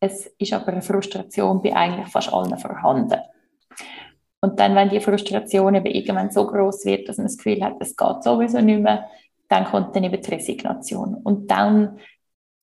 Es 0.00 0.26
ist 0.38 0.52
aber 0.52 0.68
eine 0.68 0.82
Frustration 0.82 1.62
bei 1.62 1.74
eigentlich 1.74 2.08
fast 2.08 2.32
allen 2.32 2.56
vorhanden. 2.58 3.20
Und 4.40 4.58
dann, 4.58 4.74
wenn 4.74 4.88
die 4.88 5.00
Frustration 5.00 5.74
eben 5.74 5.86
irgendwann 5.86 6.30
so 6.30 6.46
groß 6.46 6.84
wird, 6.84 7.08
dass 7.08 7.18
man 7.18 7.26
das 7.26 7.36
Gefühl 7.36 7.62
hat, 7.62 7.76
es 7.80 7.96
geht 7.96 8.22
sowieso 8.24 8.60
nicht 8.60 8.80
mehr, 8.80 9.08
dann 9.48 9.64
kommt 9.64 9.94
dann 9.94 10.04
eben 10.04 10.20
die 10.20 10.30
Resignation. 10.30 11.14
Und 11.14 11.50
dann 11.50 11.98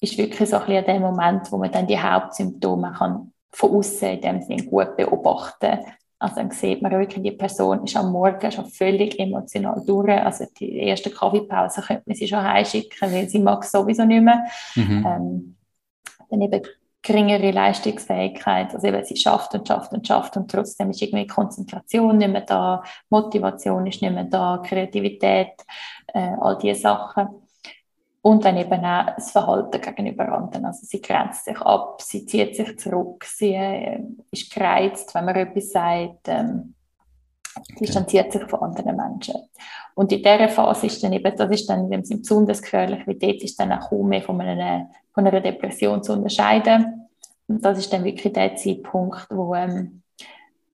ist 0.01 0.17
wirklich 0.17 0.49
so 0.49 0.57
ein 0.57 0.65
bisschen 0.65 0.85
der 0.85 0.99
Moment, 0.99 1.51
wo 1.51 1.57
man 1.57 1.71
dann 1.71 1.87
die 1.87 1.99
Hauptsymptome 1.99 2.93
kann 2.97 3.33
von 3.51 3.71
außen 3.71 4.09
in 4.09 4.21
dem 4.21 4.41
Sinne 4.41 4.65
gut 4.65 4.95
beobachten 4.97 5.79
also 6.19 6.35
dann 6.35 6.51
sieht 6.51 6.81
man 6.81 6.91
wirklich, 6.91 7.23
die 7.23 7.31
Person 7.31 7.85
ist 7.85 7.95
am 7.95 8.11
Morgen 8.11 8.51
schon 8.51 8.65
völlig 8.65 9.17
emotional 9.17 9.81
durch. 9.85 10.09
Also 10.09 10.45
die 10.59 10.77
erste 10.77 11.09
Kaffeepause 11.09 11.81
könnte 11.81 12.03
man 12.05 12.15
sie 12.15 12.27
schon 12.27 12.43
heimschicken, 12.43 13.11
weil 13.11 13.29
sie 13.29 13.39
mag 13.39 13.63
sowieso 13.63 14.03
nicht 14.03 14.21
mehr. 14.21 14.43
Mhm. 14.75 15.05
Ähm, 15.07 15.55
dann 16.29 16.41
eben 16.41 16.61
geringere 17.01 17.51
Leistungsfähigkeit, 17.51 18.73
also 18.73 18.85
eben 18.85 19.03
sie 19.05 19.15
schafft 19.15 19.53
und 19.55 19.67
schafft 19.67 19.93
und 19.93 20.05
schafft 20.05 20.35
und 20.35 20.51
trotzdem 20.51 20.89
ist 20.89 21.01
irgendwie 21.01 21.25
Konzentration 21.25 22.17
nicht 22.17 22.31
mehr 22.31 22.41
da, 22.41 22.83
Motivation 23.09 23.87
ist 23.87 24.01
nicht 24.01 24.13
mehr 24.13 24.25
da, 24.25 24.61
Kreativität, 24.63 25.53
äh, 26.07 26.33
all 26.39 26.57
diese 26.57 26.81
Sachen. 26.81 27.27
Und 28.21 28.43
dann 28.43 28.57
eben 28.57 28.83
auch 28.83 29.15
das 29.15 29.31
Verhalten 29.31 29.79
gegenüber 29.79 30.29
anderen. 30.29 30.65
Also 30.65 30.85
sie 30.85 31.01
grenzt 31.01 31.45
sich 31.45 31.57
ab, 31.61 32.01
sie 32.01 32.25
zieht 32.25 32.55
sich 32.55 32.77
zurück, 32.77 33.23
sie 33.23 33.53
äh, 33.53 34.01
ist 34.31 34.53
gereizt, 34.53 35.15
wenn 35.15 35.25
man 35.25 35.35
etwas 35.35 35.71
sagt, 35.71 36.27
ähm, 36.27 36.75
distanziert 37.79 38.31
sich 38.31 38.43
von 38.43 38.61
anderen 38.61 38.95
Menschen. 38.95 39.35
Und 39.95 40.11
in 40.11 40.19
dieser 40.21 40.49
Phase 40.49 40.87
ist 40.87 41.03
dann 41.03 41.13
eben, 41.13 41.35
das 41.35 41.49
ist 41.51 41.69
dann 41.69 41.89
besonders 41.89 42.61
gefährlich, 42.61 43.05
weil 43.05 43.15
dort 43.15 43.41
ist 43.41 43.59
dann 43.59 43.71
auch 43.71 43.89
kaum 43.89 44.09
mehr 44.09 44.21
von 44.21 44.39
einer, 44.41 44.89
von 45.13 45.25
einer 45.25 45.41
Depression 45.41 46.03
zu 46.03 46.13
unterscheiden. 46.13 47.07
Und 47.47 47.63
das 47.63 47.79
ist 47.79 47.91
dann 47.91 48.03
wirklich 48.03 48.33
der 48.33 48.55
Zeitpunkt, 48.55 49.27
wo 49.29 49.55
ähm, 49.55 50.03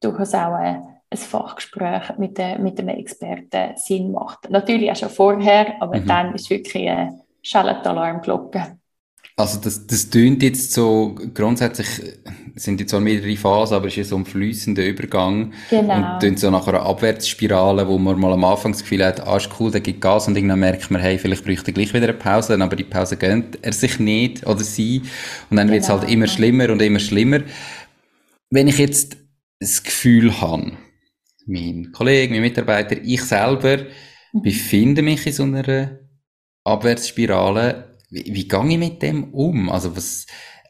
durchaus 0.02 0.34
auch 0.34 0.58
äh, 0.58 0.82
ein 1.10 1.18
Fachgespräch 1.18 2.18
mit, 2.18 2.38
äh, 2.40 2.58
mit 2.58 2.80
einem 2.80 2.90
Experten 2.90 3.78
Sinn 3.78 4.12
macht. 4.12 4.50
Natürlich 4.50 4.92
auch 4.92 4.96
schon 4.96 5.10
vorher, 5.10 5.82
aber 5.82 6.00
mhm. 6.00 6.08
dann 6.08 6.36
ist 6.36 6.50
wirklich 6.50 6.88
äh, 6.88 7.10
schallen 7.46 7.78
die 7.84 7.88
Alarmglocken. 7.88 8.80
Also 9.38 9.60
das, 9.60 9.86
das 9.86 10.10
tönt 10.10 10.42
jetzt 10.44 10.72
so, 10.72 11.14
grundsätzlich 11.34 11.88
sind 12.56 12.80
jetzt 12.80 12.92
zwar 12.92 13.02
mehrere 13.02 13.36
Phasen, 13.36 13.76
aber 13.76 13.88
es 13.88 13.98
ist 13.98 14.10
so 14.10 14.16
ein 14.16 14.26
fließender 14.26 14.86
Übergang. 14.86 15.54
Genau. 15.70 16.14
Und 16.14 16.20
tönt 16.22 16.40
so 16.40 16.50
nach 16.50 16.66
einer 16.68 16.84
Abwärtsspirale, 16.84 17.86
wo 17.86 17.98
man 17.98 18.18
mal 18.18 18.32
am 18.32 18.46
Anfang 18.46 18.72
das 18.72 18.84
Gefühl 18.84 19.06
hat, 19.06 19.28
ah, 19.28 19.36
ist 19.36 19.50
cool, 19.60 19.72
der 19.72 19.82
gibt 19.82 20.00
Gas 20.00 20.30
und 20.30 20.38
irgendwann 20.38 20.62
merkt 20.62 20.90
man, 20.90 21.02
hey, 21.02 21.18
vielleicht 21.18 21.44
bräuchte 21.44 21.72
er 21.72 21.74
gleich 21.74 21.94
wieder 21.94 22.08
eine 22.08 22.14
Pause, 22.14 22.58
aber 22.58 22.76
die 22.78 22.86
Pause 22.86 23.18
gönnt 23.18 23.60
er 23.62 23.74
sich 23.74 24.00
nicht 24.00 24.48
oder 24.48 24.64
sie. 24.64 25.02
Und 25.50 25.58
dann 25.58 25.68
genau. 25.68 25.74
wird 25.74 25.84
es 25.84 25.90
halt 25.90 26.10
immer 26.10 26.28
schlimmer 26.28 26.70
und 26.70 26.82
immer 26.82 27.00
schlimmer. 27.00 27.42
Wenn 28.50 28.70
ich 28.70 28.78
jetzt 28.78 29.18
das 29.60 29.84
Gefühl 29.84 30.40
habe, 30.40 30.72
mein 31.46 31.92
Kollege, 31.92 32.34
mein 32.34 32.42
Mitarbeiter, 32.42 32.96
ich 33.04 33.22
selber 33.22 33.80
mhm. 34.32 34.42
befinde 34.42 35.02
mich 35.02 35.28
in 35.28 35.34
so 35.34 35.44
einer 35.44 36.00
Abwärtsspirale, 36.66 37.96
wie, 38.10 38.26
wie 38.26 38.48
gehe 38.48 38.68
ich 38.70 38.78
mit 38.78 39.02
dem 39.02 39.34
um? 39.34 39.70
Also 39.70 39.96
was, 39.96 40.26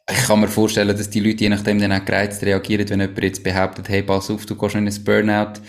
ich 0.10 0.28
kann 0.28 0.42
mir 0.42 0.48
vorstellen, 0.48 0.96
dass 0.96 1.10
die 1.10 1.20
Leute 1.20 1.44
je 1.44 1.50
nachdem 1.50 1.80
dann 1.80 1.92
auch 1.92 2.06
gereizt 2.06 2.44
reagieren, 2.44 2.88
wenn 2.90 3.02
jemand 3.02 3.24
jetzt 3.24 3.44
behauptet, 3.44 3.90
hey, 3.90 4.04
pass 4.04 4.30
auf, 4.30 4.46
du 4.46 4.56
gehst 4.56 4.76
in 4.76 4.88
ein 4.88 5.04
Burnout. 5.04 5.62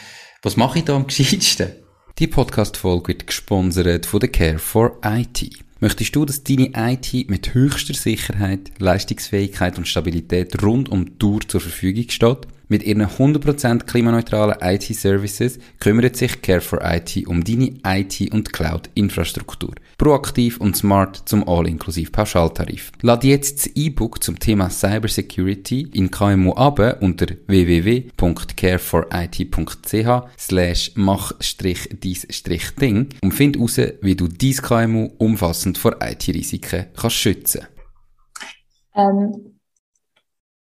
Was 0.43 0.57
mache 0.57 0.81
ich 0.81 0.85
da 0.85 0.97
am 0.97 1.07
gescheitsten? 1.07 1.73
Die 2.19 2.27
Podcast-Folge 2.27 3.09
wird 3.09 3.27
gesponsert 3.27 4.07
von 4.07 4.21
der 4.21 4.31
Care 4.31 4.59
for 4.59 4.99
IT. 5.05 5.65
Möchtest 5.81 6.17
du, 6.17 6.25
dass 6.25 6.43
deine 6.43 6.71
IT 6.75 7.29
mit 7.29 7.53
höchster 7.53 7.95
Sicherheit, 7.95 8.73
Leistungsfähigkeit 8.79 9.77
und 9.77 9.87
Stabilität 9.87 10.63
rund 10.63 10.89
um 10.89 11.05
die 11.05 11.19
Tour 11.19 11.41
zur 11.47 11.61
Verfügung 11.61 12.09
steht? 12.09 12.47
Mit 12.69 12.83
ihren 12.83 13.07
100% 13.07 13.85
klimaneutralen 13.85 14.57
IT-Services 14.61 15.61
kümmert 15.79 16.17
sich 16.17 16.43
Care 16.43 16.61
for 16.61 16.81
IT 16.83 17.25
um 17.29 17.45
deine 17.45 17.75
IT- 17.85 18.33
und 18.33 18.53
Cloud-Infrastruktur. 18.53 19.73
Proaktiv 19.99 20.59
und 20.59 20.77
smart 20.77 21.23
zum 21.27 21.49
all-inklusiv 21.49 22.11
Pauschaltarif. 22.11 22.91
Lad 23.03 23.23
jetzt 23.23 23.67
das 23.67 23.77
E-Book 23.77 24.21
zum 24.23 24.41
Thema 24.41 24.69
Cybersecurity 24.69 25.83
in 25.95 26.11
KMU 26.11 26.55
ab 26.55 26.81
unter 27.01 27.27
www.careforit.ch 27.47 30.09
slash 30.37 30.91
mach-dies-ding 30.97 33.09
und 33.23 33.33
find 33.33 33.57
heraus, 33.57 33.81
wie 34.01 34.17
du 34.17 34.27
dein 34.27 34.53
KMU 34.53 35.11
umfassend 35.19 35.79
vor 35.79 35.99
IT-Risiken 36.03 36.87
kannst 36.97 37.17
schützen. 37.17 37.61
Ähm 38.97 39.56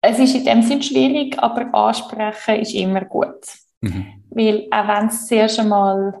es 0.02 0.18
ist 0.18 0.34
in 0.34 0.44
dem 0.44 0.62
Sinn 0.62 0.82
schwierig, 0.82 1.38
aber 1.38 1.74
ansprechen 1.74 2.60
ist 2.60 2.74
immer 2.74 3.04
gut. 3.04 3.40
Mhm. 3.80 4.22
Weil 4.30 4.68
auch 4.70 4.88
wenn 4.88 5.08
es 5.08 5.26
zuerst 5.26 5.58
einmal 5.58 6.18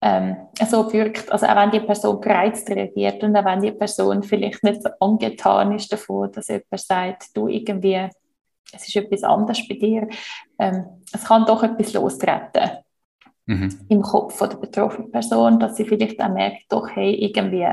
ähm, 0.00 0.36
so 0.68 0.92
wirkt, 0.92 1.30
also 1.30 1.46
auch 1.46 1.56
wenn 1.56 1.70
die 1.70 1.80
Person 1.80 2.20
gereizt 2.20 2.68
reagiert 2.68 3.22
und 3.22 3.36
auch 3.36 3.44
wenn 3.44 3.60
die 3.60 3.72
Person 3.72 4.22
vielleicht 4.22 4.62
nicht 4.62 4.82
so 4.82 4.90
angetan 5.00 5.72
ist 5.72 5.92
davon, 5.92 6.32
dass 6.32 6.48
jemand 6.48 6.80
sagt, 6.80 7.36
du 7.36 7.48
irgendwie, 7.48 8.08
es 8.72 8.88
ist 8.88 8.96
etwas 8.96 9.22
anderes 9.22 9.66
bei 9.68 9.76
dir, 9.76 10.08
ähm, 10.58 10.84
es 11.12 11.24
kann 11.24 11.46
doch 11.46 11.62
etwas 11.62 11.92
lostreten 11.92 12.70
mhm. 13.46 13.86
im 13.88 14.02
Kopf 14.02 14.36
von 14.36 14.50
der 14.50 14.56
betroffenen 14.56 15.10
Person, 15.10 15.60
dass 15.60 15.76
sie 15.76 15.84
vielleicht 15.84 16.20
auch 16.20 16.30
merkt, 16.30 16.64
doch, 16.70 16.88
hey, 16.90 17.14
irgendwie 17.14 17.68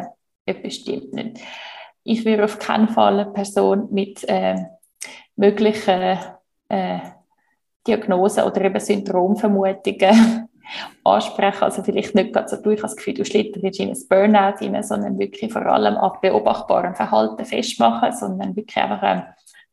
etwas 0.45 0.75
stimmt 0.75 1.13
nicht. 1.13 1.39
Ich 2.03 2.25
würde 2.25 2.45
auf 2.45 2.59
keinen 2.59 2.89
Fall 2.89 3.19
eine 3.19 3.31
Person 3.31 3.87
mit 3.91 4.23
äh, 4.29 4.55
möglichen 5.39 6.17
äh, 6.67 6.99
Diagnosen 7.87 8.43
oder 8.43 8.61
eben 8.61 8.79
Syndromvermutungen 8.79 10.49
ansprechen. 11.03 11.63
Also 11.63 11.81
vielleicht 11.81 12.13
nicht 12.13 12.33
gerade 12.33 12.49
so, 12.49 12.57
du, 12.57 12.71
ich 12.71 12.81
das 12.81 12.95
Gefühl, 12.95 13.13
du 13.13 13.25
schlitterst 13.25 13.79
in 13.79 13.89
ein 13.89 13.97
Burnout 14.09 14.59
rein, 14.59 14.83
sondern 14.83 15.17
wirklich 15.17 15.51
vor 15.51 15.65
allem 15.65 15.95
an 15.95 16.11
beobachtbarem 16.21 16.93
Verhalten 16.93 17.45
festmachen, 17.45 18.11
sondern 18.11 18.55
wirklich 18.55 18.77
einfach, 18.77 18.99
ähm, 19.01 19.23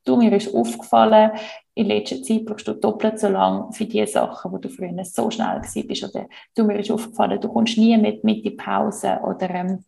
du, 0.04 0.16
mir 0.16 0.32
ist 0.32 0.54
aufgefallen, 0.54 1.32
in 1.74 1.86
letzter 1.88 2.22
Zeit 2.22 2.44
brauchst 2.44 2.68
du 2.68 2.72
doppelt 2.74 3.18
so 3.18 3.28
lange 3.28 3.72
für 3.72 3.86
die 3.86 4.06
Sachen, 4.06 4.52
wo 4.52 4.58
du 4.58 4.68
früher 4.68 5.04
so 5.04 5.30
schnell 5.30 5.60
bist. 5.60 6.04
Oder 6.04 6.26
du, 6.54 6.64
mir 6.64 6.78
ist 6.78 6.92
aufgefallen, 6.92 7.40
du 7.40 7.48
kommst 7.48 7.76
nie 7.76 7.96
mit, 7.98 8.22
mit 8.22 8.38
in 8.38 8.42
die 8.44 8.50
Pause. 8.50 9.18
Oder 9.24 9.50
ähm, 9.50 9.84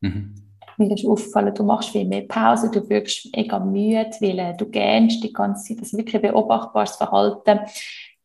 mhm 0.00 0.42
mir 0.78 0.92
ist 0.92 1.06
aufgefallen, 1.06 1.54
du 1.54 1.64
machst 1.64 1.90
viel 1.90 2.06
mehr 2.06 2.22
Pause, 2.22 2.70
du 2.70 2.88
wirkst 2.88 3.34
mega 3.34 3.58
müde, 3.58 4.10
weil 4.20 4.38
äh, 4.38 4.56
du 4.56 4.66
gähnst 4.66 5.22
die 5.22 5.32
ganze 5.32 5.64
Zeit, 5.64 5.80
das 5.80 5.92
ist 5.92 5.98
wirklich 5.98 6.22
beobachtbares 6.22 6.96
Verhalten. 6.96 7.60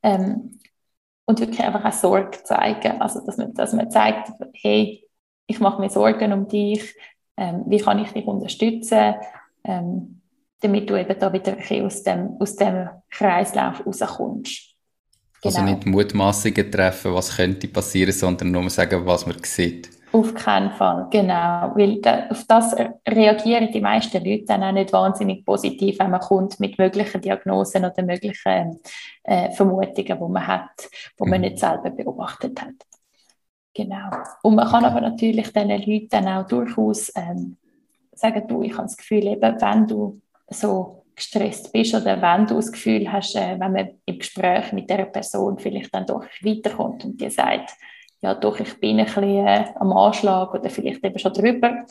Ähm, 0.04 0.60
und 1.26 1.42
wirklich 1.42 1.62
einfach 1.62 1.84
auch 1.84 1.92
Sorge 1.92 2.42
zeigen, 2.44 3.02
also 3.02 3.20
dass 3.26 3.38
man, 3.38 3.54
dass 3.54 3.74
man 3.74 3.92
zeigt, 3.92 4.32
hey, 4.54 5.04
ich 5.46 5.60
mache 5.60 5.82
mir 5.82 5.90
Sorgen 5.90 6.32
um 6.32 6.48
dich, 6.48 6.96
ähm, 7.36 7.64
wie 7.68 7.80
kann 7.80 8.00
ich 8.00 8.12
dich 8.12 8.26
unterstützen, 8.26 9.16
ähm, 9.66 10.22
damit 10.62 10.90
du 10.90 10.96
eben 11.00 11.20
da 11.20 11.32
wieder 11.32 11.58
aus 11.86 12.04
dem, 12.04 12.38
aus 12.40 12.56
dem 12.56 12.90
Kreislauf 13.10 13.86
rauskommst. 13.86 14.76
Also 15.44 15.60
genau. 15.60 15.62
Also 15.62 15.76
nicht 15.76 15.86
Mutmaßungen 15.86 16.72
treffen, 16.72 17.14
was 17.14 17.36
könnte 17.36 17.68
passieren, 17.68 18.14
sondern 18.14 18.52
nur 18.52 18.70
sagen, 18.70 19.06
was 19.06 19.26
man 19.26 19.38
sieht. 19.44 19.97
Auf 20.18 20.34
keinen 20.34 20.72
Fall, 20.72 21.08
genau. 21.12 21.74
Weil 21.76 22.02
da, 22.02 22.28
auf 22.30 22.44
das 22.48 22.76
reagieren 23.08 23.72
die 23.72 23.82
meisten 23.82 24.26
Leute 24.26 24.46
dann 24.46 24.64
auch 24.64 24.72
nicht 24.72 24.92
wahnsinnig 24.92 25.46
positiv, 25.46 26.00
wenn 26.00 26.10
man 26.10 26.22
kommt 26.22 26.60
mit 26.60 26.80
möglichen 26.80 27.22
Diagnosen 27.22 27.86
oder 27.86 28.02
möglichen 28.02 28.80
äh, 29.24 29.52
Vermutungen, 29.52 30.18
die 30.18 30.32
man 30.34 30.48
hat, 30.48 30.90
die 31.20 31.24
man 31.30 31.40
mhm. 31.40 31.42
nicht 31.42 31.60
selber 31.60 31.92
beobachtet 31.92 32.60
hat. 32.60 32.74
Genau. 33.76 34.10
Und 34.42 34.56
man 34.56 34.68
kann 34.68 34.86
aber 34.86 35.02
natürlich 35.02 35.54
diesen 35.54 35.70
Leuten 35.70 36.08
dann 36.10 36.28
auch 36.28 36.48
durchaus 36.48 37.12
ähm, 37.16 37.58
sagen, 38.14 38.48
du, 38.48 38.64
ich 38.64 38.74
habe 38.74 38.84
das 38.84 38.98
Gefühl, 38.98 39.28
eben, 39.28 39.62
wenn 39.62 39.86
du 39.86 40.20
so 40.50 41.04
gestresst 41.16 41.72
bist 41.72 41.94
oder 41.94 42.20
wenn 42.20 42.48
du 42.48 42.56
das 42.56 42.72
Gefühl 42.72 43.12
hast, 43.12 43.36
äh, 43.36 43.60
wenn 43.60 43.72
man 43.72 43.90
im 44.04 44.18
Gespräch 44.18 44.74
mit 44.74 44.90
der 44.90 45.06
Person 45.06 45.60
vielleicht 45.60 45.94
dann 45.94 46.08
doch 46.08 46.26
weiterkommt 46.42 47.06
und 47.06 47.22
dir 47.22 47.30
sagt, 47.30 47.70
ja 48.22 48.34
doch, 48.34 48.60
ich 48.60 48.80
bin 48.80 49.00
ein 49.00 49.06
bisschen 49.06 49.46
äh, 49.46 49.66
am 49.76 49.94
Anschlag 49.94 50.54
oder 50.54 50.70
vielleicht 50.70 51.04
eben 51.04 51.20
schon 51.20 51.34
drüber, 51.34 51.86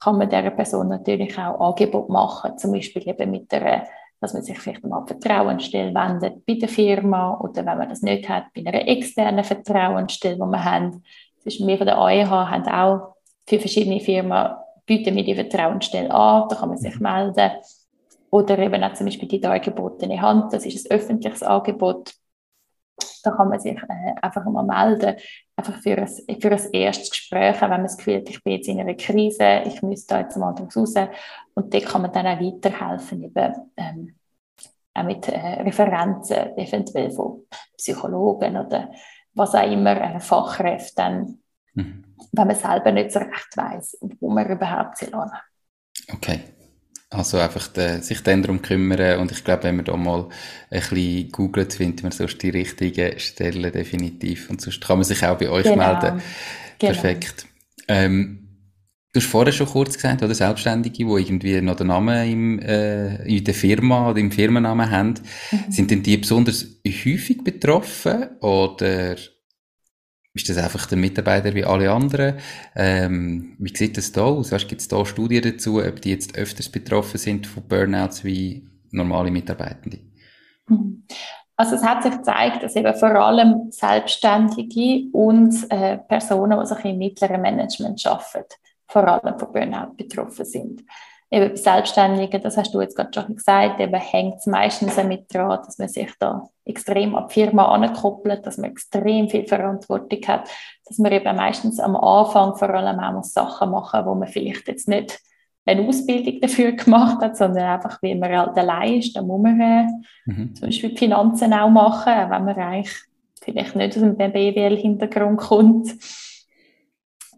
kann 0.00 0.18
man 0.18 0.28
dieser 0.28 0.50
Person 0.50 0.88
natürlich 0.88 1.38
auch 1.38 1.60
Angebot 1.60 2.08
machen, 2.08 2.58
zum 2.58 2.72
Beispiel 2.72 3.08
eben 3.08 3.30
mit 3.30 3.50
der, 3.50 3.86
dass 4.20 4.34
man 4.34 4.42
sich 4.42 4.58
vielleicht 4.58 4.84
mal 4.84 5.06
Vertrauensstelle 5.06 5.94
wendet 5.94 6.44
bei 6.44 6.54
der 6.54 6.68
Firma 6.68 7.38
oder 7.40 7.64
wenn 7.64 7.78
man 7.78 7.88
das 7.88 8.02
nicht 8.02 8.28
hat, 8.28 8.44
bei 8.54 8.62
einer 8.66 8.86
externen 8.86 9.44
Vertrauensstelle, 9.44 10.36
die 10.36 10.40
wir 10.40 10.64
haben. 10.64 11.02
Das 11.44 11.54
ist 11.54 11.66
wir 11.66 11.76
von 11.78 11.86
der 11.86 11.98
AEH 11.98 12.30
haben 12.30 12.68
auch 12.68 13.14
für 13.46 13.58
verschiedene 13.58 14.00
Firmen 14.00 14.54
bieten 14.86 15.16
wir 15.16 15.24
die 15.24 15.34
Vertrauensstelle 15.34 16.10
an, 16.10 16.48
da 16.48 16.56
kann 16.56 16.68
man 16.68 16.78
sich 16.78 16.98
melden. 17.00 17.50
Oder 18.30 18.58
eben 18.58 18.82
auch 18.82 18.94
zum 18.94 19.06
Beispiel 19.06 19.28
die 19.28 19.40
dargebotene 19.40 20.20
Hand, 20.20 20.52
das 20.52 20.66
ist 20.66 20.90
ein 20.90 20.96
öffentliches 20.96 21.42
Angebot, 21.42 22.14
da 23.22 23.30
kann 23.30 23.48
man 23.48 23.60
sich 23.60 23.76
äh, 23.76 24.14
einfach 24.20 24.44
mal 24.44 24.64
melden, 24.64 25.16
einfach 25.56 25.76
für 25.82 25.96
ein, 25.98 26.40
für 26.40 26.50
ein 26.50 26.72
erstes 26.72 27.10
Gespräch, 27.10 27.60
wenn 27.60 27.70
man 27.70 27.82
das 27.82 27.96
Gefühl 27.96 28.16
hat, 28.16 28.28
ich 28.28 28.42
bin 28.42 28.54
jetzt 28.54 28.68
in 28.68 28.80
einer 28.80 28.94
Krise, 28.94 29.62
ich 29.64 29.82
müsste 29.82 30.14
da 30.14 30.20
jetzt 30.20 30.36
mal 30.36 30.54
draus 30.54 30.76
raus. 30.76 30.94
Und 31.54 31.72
dort 31.72 31.86
kann 31.86 32.02
man 32.02 32.12
dann 32.12 32.26
auch 32.26 32.40
weiterhelfen, 32.40 33.24
eben, 33.24 33.54
ähm, 33.76 34.14
auch 34.94 35.04
mit 35.04 35.28
äh, 35.28 35.62
Referenzen, 35.62 36.56
eventuell 36.56 37.10
von 37.10 37.46
Psychologen 37.76 38.56
oder 38.56 38.90
was 39.34 39.54
auch 39.54 39.70
immer, 39.70 40.00
äh, 40.00 40.20
Fachkräften, 40.20 41.42
mhm. 41.74 42.04
wenn 42.32 42.46
man 42.46 42.56
selber 42.56 42.92
nicht 42.92 43.10
so 43.10 43.18
recht 43.18 43.56
weiß, 43.56 43.98
wo 44.20 44.30
man 44.30 44.48
überhaupt 44.48 44.98
soll. 44.98 45.30
Okay. 46.12 46.40
Also 47.14 47.38
einfach 47.38 47.68
de, 47.68 48.00
sich 48.00 48.22
dann 48.22 48.42
darum 48.42 48.60
kümmern 48.60 49.18
und 49.18 49.32
ich 49.32 49.44
glaube, 49.44 49.64
wenn 49.64 49.76
man 49.76 49.84
da 49.84 49.96
mal 49.96 50.28
ein 50.70 50.80
bisschen 50.80 51.30
googelt, 51.30 51.72
findet 51.74 52.02
man 52.02 52.12
sonst 52.12 52.42
die 52.42 52.50
richtigen 52.50 53.18
Stellen 53.18 53.72
definitiv 53.72 54.50
und 54.50 54.60
sonst 54.60 54.80
kann 54.80 54.98
man 54.98 55.04
sich 55.04 55.24
auch 55.24 55.38
bei 55.38 55.48
euch 55.48 55.64
genau. 55.64 55.76
melden. 55.76 56.22
Genau. 56.78 56.92
Perfekt. 56.92 57.46
Ähm, 57.88 58.44
Du 59.14 59.20
hast 59.20 59.28
vorher 59.28 59.52
schon 59.52 59.68
kurz 59.68 59.94
gesagt, 59.94 60.24
oder 60.24 60.34
Selbstständige, 60.34 60.96
die 60.96 61.02
irgendwie 61.04 61.60
noch 61.60 61.76
den 61.76 61.86
Namen 61.86 62.28
im, 62.28 62.58
äh, 62.58 63.22
in 63.24 63.44
der 63.44 63.54
Firma 63.54 64.10
oder 64.10 64.18
im 64.18 64.32
Firmennamen 64.32 64.90
haben, 64.90 65.14
mhm. 65.52 65.70
sind 65.70 65.92
denn 65.92 66.02
die 66.02 66.16
besonders 66.16 66.66
häufig 66.84 67.44
betroffen 67.44 68.26
oder 68.40 69.14
ist 70.34 70.48
das 70.48 70.58
einfach 70.58 70.86
der 70.86 70.98
Mitarbeiter 70.98 71.54
wie 71.54 71.64
alle 71.64 71.90
anderen? 71.90 72.38
Ähm, 72.74 73.54
wie 73.58 73.74
sieht 73.74 73.96
das 73.96 74.10
da 74.10 74.22
aus? 74.22 74.50
Gibt 74.66 74.80
es 74.80 74.88
da 74.88 75.04
Studien 75.06 75.42
dazu, 75.42 75.80
ob 75.80 76.02
die 76.02 76.10
jetzt 76.10 76.36
öfters 76.36 76.68
betroffen 76.68 77.18
sind 77.18 77.46
von 77.46 77.62
Burnouts 77.62 78.24
wie 78.24 78.68
normale 78.90 79.30
Mitarbeitende? 79.30 80.00
Mhm. 80.66 81.04
Also 81.56 81.76
es 81.76 81.84
hat 81.84 82.02
sich 82.02 82.12
gezeigt, 82.12 82.64
dass 82.64 82.74
eben 82.74 82.94
vor 82.96 83.14
allem 83.14 83.70
Selbstständige 83.70 85.08
und 85.12 85.54
äh, 85.70 85.98
Personen, 85.98 86.58
die 86.58 86.66
sich 86.66 86.84
im 86.84 86.98
mittleren 86.98 87.40
Management 87.40 88.04
arbeiten, 88.04 88.54
vor 88.88 89.06
allem 89.06 89.38
von 89.38 89.52
Burnout 89.52 89.94
betroffen 89.96 90.44
sind 90.44 90.82
eben 91.34 91.56
Selbstständigen, 91.56 92.40
das 92.42 92.56
hast 92.56 92.72
du 92.72 92.80
jetzt 92.80 92.96
gerade 92.96 93.10
schon 93.12 93.34
gesagt, 93.36 93.80
eben 93.80 93.94
hängt 93.94 94.36
es 94.36 94.46
meistens 94.46 94.96
damit 94.96 95.32
dran, 95.32 95.60
dass 95.64 95.78
man 95.78 95.88
sich 95.88 96.10
da 96.18 96.48
extrem 96.64 97.14
an 97.14 97.26
die 97.28 97.34
Firma 97.34 97.66
ankoppelt, 97.66 98.46
dass 98.46 98.56
man 98.56 98.70
extrem 98.70 99.28
viel 99.28 99.46
Verantwortung 99.46 100.20
hat, 100.28 100.48
dass 100.86 100.98
man 100.98 101.12
eben 101.12 101.36
meistens 101.36 101.80
am 101.80 101.96
Anfang 101.96 102.54
vor 102.56 102.70
allem 102.70 103.00
auch 103.00 103.12
muss 103.12 103.32
Sachen 103.32 103.70
machen 103.70 104.06
wo 104.06 104.14
man 104.14 104.28
vielleicht 104.28 104.68
jetzt 104.68 104.88
nicht 104.88 105.18
eine 105.66 105.86
Ausbildung 105.88 106.40
dafür 106.40 106.72
gemacht 106.72 107.20
hat, 107.20 107.36
sondern 107.36 107.64
einfach, 107.64 108.00
wie 108.02 108.14
man 108.14 108.30
halt 108.30 108.56
allein 108.56 108.98
ist, 108.98 109.16
dann 109.16 109.26
muss 109.26 109.42
man 109.42 109.60
äh, 109.60 109.86
mhm. 110.26 110.54
zum 110.54 110.68
Beispiel 110.68 110.90
die 110.90 110.98
Finanzen 110.98 111.52
auch 111.52 111.70
machen, 111.70 112.30
wenn 112.30 112.44
man 112.44 112.56
eigentlich 112.56 112.94
vielleicht 113.42 113.74
nicht 113.74 113.96
aus 113.96 114.02
einem 114.02 114.16
BWL-Hintergrund 114.16 115.38
kommt. 115.38 115.94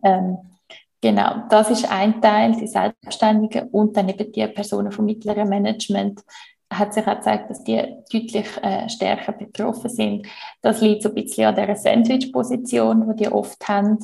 Ähm, 0.04 0.38
genau, 1.06 1.44
das 1.48 1.70
ist 1.70 1.88
ein 1.88 2.20
Teil, 2.20 2.56
die 2.56 2.66
Selbstständigen 2.66 3.68
und 3.68 3.96
dann 3.96 4.08
eben 4.08 4.32
die 4.32 4.46
Personen 4.48 4.90
vom 4.90 5.04
mittleren 5.04 5.48
Management, 5.48 6.20
hat 6.68 6.92
sich 6.92 7.06
auch 7.06 7.14
gezeigt, 7.14 7.48
dass 7.48 7.62
die 7.62 7.80
deutlich 8.12 8.48
äh, 8.60 8.88
stärker 8.88 9.30
betroffen 9.30 9.88
sind. 9.88 10.26
Das 10.62 10.80
liegt 10.80 11.04
so 11.04 11.10
ein 11.10 11.14
bisschen 11.14 11.46
an 11.46 11.54
dieser 11.54 11.76
Sandwich-Position, 11.76 13.08
die 13.08 13.22
die 13.22 13.32
oft 13.32 13.68
haben, 13.68 13.98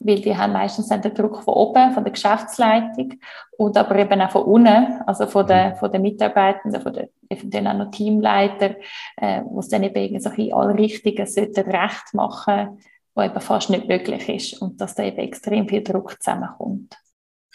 weil 0.00 0.20
die 0.20 0.36
haben 0.36 0.52
meistens 0.52 0.88
den 0.88 1.14
Druck 1.14 1.44
von 1.44 1.54
oben, 1.54 1.92
von 1.92 2.02
der 2.02 2.12
Geschäftsleitung 2.12 3.14
und 3.56 3.76
aber 3.76 3.94
eben 3.94 4.20
auch 4.20 4.32
von 4.32 4.42
unten, 4.42 5.00
also 5.06 5.28
von 5.28 5.46
den, 5.46 5.76
von 5.76 5.92
den 5.92 6.02
Mitarbeitenden, 6.02 6.82
von 6.82 6.92
den 6.92 7.08
eventuell 7.28 7.68
auch 7.68 7.74
noch 7.74 7.92
Teamleiter, 7.92 8.74
äh, 9.16 9.42
wo 9.44 9.60
es 9.60 9.68
dann 9.68 9.84
eben 9.84 10.18
so 10.18 10.30
ein 10.30 10.52
alle 10.52 10.74
Richtigen 10.74 11.22
recht 11.24 12.14
machen, 12.14 12.80
was 13.14 13.26
eben 13.26 13.40
fast 13.40 13.70
nicht 13.70 13.88
möglich 13.88 14.28
ist 14.28 14.62
und 14.62 14.80
dass 14.80 14.94
da 14.94 15.04
eben 15.04 15.18
extrem 15.18 15.68
viel 15.68 15.82
Druck 15.82 16.22
zusammenkommt. 16.22 16.96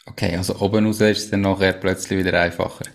Okay, 0.06 0.36
also 0.36 0.56
oben 0.60 0.86
raus 0.86 1.02
ist 1.02 1.18
es 1.18 1.32
dann 1.32 1.42
nachher 1.42 1.74
plötzlich 1.74 2.20
wieder 2.20 2.40
einfacher 2.40 2.86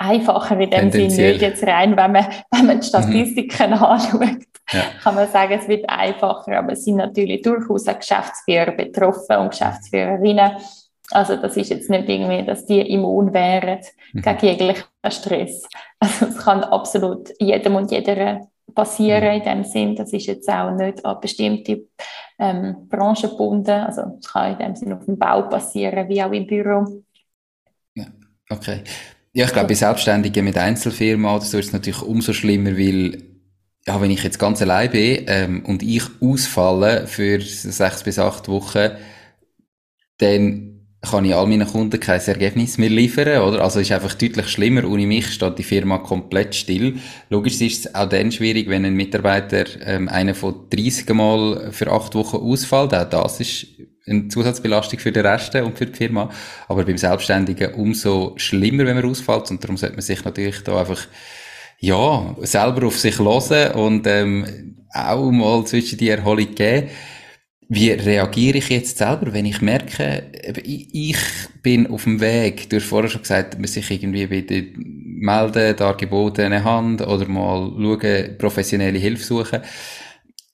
einfacher 0.00 0.58
in 0.58 0.70
dem 0.70 0.90
Sinne 0.90 1.32
nicht 1.32 1.42
jetzt 1.42 1.62
rein, 1.64 1.96
wenn 1.96 2.12
man, 2.12 2.26
wenn 2.50 2.66
man 2.66 2.80
die 2.80 2.86
Statistiken 2.86 3.70
mhm. 3.70 3.74
anschaut, 3.84 4.44
ja. 4.72 4.82
kann 5.02 5.14
man 5.14 5.28
sagen, 5.28 5.58
es 5.60 5.68
wird 5.68 5.88
einfacher, 5.88 6.58
aber 6.58 6.72
es 6.72 6.84
sind 6.84 6.96
natürlich 6.96 7.42
durchaus 7.42 7.86
auch 7.86 7.98
Geschäftsführer 7.98 8.72
betroffen 8.72 9.36
und 9.36 9.50
Geschäftsführerinnen. 9.50 10.52
Also 11.12 11.36
das 11.36 11.56
ist 11.56 11.70
jetzt 11.70 11.90
nicht 11.90 12.08
irgendwie, 12.08 12.44
dass 12.46 12.64
die 12.66 12.80
immun 12.80 13.34
wären 13.34 13.80
mhm. 14.12 14.22
gegen 14.22 14.46
jeglichen 14.46 14.84
Stress. 15.08 15.68
Also 15.98 16.26
es 16.26 16.38
kann 16.38 16.64
absolut 16.64 17.28
jedem 17.38 17.74
und 17.74 17.90
jeder 17.90 18.40
passieren 18.74 19.28
mhm. 19.28 19.42
in 19.42 19.42
dem 19.42 19.64
Sinn. 19.64 19.96
Das 19.96 20.12
ist 20.12 20.26
jetzt 20.26 20.48
auch 20.48 20.70
nicht 20.72 21.04
an 21.04 21.20
bestimmte 21.20 21.86
ähm, 22.38 22.88
Branchen 22.88 23.30
gebunden. 23.30 23.70
Also 23.70 24.02
es 24.18 24.26
kann 24.26 24.52
in 24.52 24.58
dem 24.58 24.76
Sinn 24.76 24.92
auf 24.92 25.04
dem 25.04 25.18
Bau 25.18 25.42
passieren, 25.42 26.08
wie 26.08 26.22
auch 26.22 26.32
im 26.32 26.46
Büro. 26.46 27.02
Ja, 27.94 28.06
okay. 28.48 28.82
Ja, 29.32 29.44
ich 29.46 29.52
glaube, 29.52 29.68
bei 29.68 29.74
Selbstständigen 29.74 30.44
mit 30.44 30.58
Einzelfirma 30.58 31.36
oder 31.36 31.44
so 31.44 31.58
ist 31.58 31.66
es 31.66 31.72
natürlich 31.72 32.02
umso 32.02 32.32
schlimmer, 32.32 32.76
weil, 32.76 33.22
ja, 33.86 34.00
wenn 34.00 34.10
ich 34.10 34.24
jetzt 34.24 34.38
ganz 34.38 34.60
allein 34.60 34.90
bin 34.90 35.24
ähm, 35.28 35.64
und 35.66 35.82
ich 35.82 36.02
ausfalle 36.20 37.06
für 37.06 37.40
sechs 37.40 38.02
bis 38.02 38.18
acht 38.18 38.48
Wochen, 38.48 38.90
dann 40.18 40.69
kann 41.02 41.24
ich 41.24 41.34
all 41.34 41.46
meinen 41.46 41.66
Kunden 41.66 41.98
kein 41.98 42.20
Ergebnis 42.20 42.76
mehr 42.76 42.90
liefern, 42.90 43.42
oder? 43.42 43.62
Also 43.62 43.80
ist 43.80 43.90
einfach 43.90 44.12
deutlich 44.14 44.48
schlimmer. 44.48 44.84
Ohne 44.84 45.06
mich 45.06 45.32
steht 45.32 45.58
die 45.58 45.62
Firma 45.62 45.98
komplett 45.98 46.54
still. 46.54 46.98
Logisch 47.30 47.60
ist 47.60 47.86
es 47.86 47.94
auch 47.94 48.08
dann 48.08 48.30
schwierig, 48.30 48.68
wenn 48.68 48.84
ein 48.84 48.94
Mitarbeiter 48.94 49.64
ähm, 49.86 50.08
einer 50.08 50.34
von 50.34 50.66
30 50.68 51.08
Mal 51.14 51.72
für 51.72 51.90
acht 51.90 52.14
Wochen 52.14 52.36
ausfällt. 52.36 52.94
Auch 52.94 53.08
das 53.08 53.40
ist 53.40 53.66
eine 54.06 54.28
Zusatzbelastung 54.28 54.98
für 54.98 55.12
den 55.12 55.24
Rest 55.24 55.54
und 55.54 55.78
für 55.78 55.86
die 55.86 55.96
Firma. 55.96 56.28
Aber 56.68 56.84
beim 56.84 56.98
Selbstständigen 56.98 57.74
umso 57.74 58.34
schlimmer, 58.36 58.84
wenn 58.84 58.96
man 58.96 59.06
ausfällt. 59.06 59.50
Und 59.50 59.64
darum 59.64 59.78
sollte 59.78 59.96
man 59.96 60.02
sich 60.02 60.22
natürlich 60.22 60.62
da 60.64 60.80
einfach, 60.80 61.00
ja, 61.78 62.36
selber 62.42 62.86
auf 62.86 62.98
sich 62.98 63.18
hören 63.18 63.72
und 63.72 64.06
ähm, 64.06 64.76
auch 64.92 65.30
mal 65.30 65.64
zwischen 65.64 65.96
die 65.96 66.10
Erholung 66.10 66.54
geben. 66.54 66.88
Wie 67.72 67.90
reagiere 67.90 68.58
ich 68.58 68.68
jetzt 68.68 68.98
selber, 68.98 69.32
wenn 69.32 69.46
ich 69.46 69.62
merke, 69.62 70.24
ich 70.64 71.16
bin 71.62 71.86
auf 71.86 72.04
dem 72.04 72.20
Weg, 72.20 72.68
du 72.68 72.76
hast 72.76 72.86
vorher 72.86 73.08
schon 73.08 73.22
gesagt, 73.22 73.58
man 73.58 73.68
sich 73.68 73.88
irgendwie 73.90 74.28
wieder 74.28 74.66
melden, 74.76 75.76
Dargebote 75.76 76.44
eine 76.44 76.64
Hand 76.64 77.00
oder 77.00 77.28
mal 77.28 77.72
schauen, 77.76 78.38
professionelle 78.38 78.98
Hilfe 78.98 79.24
suchen 79.24 79.60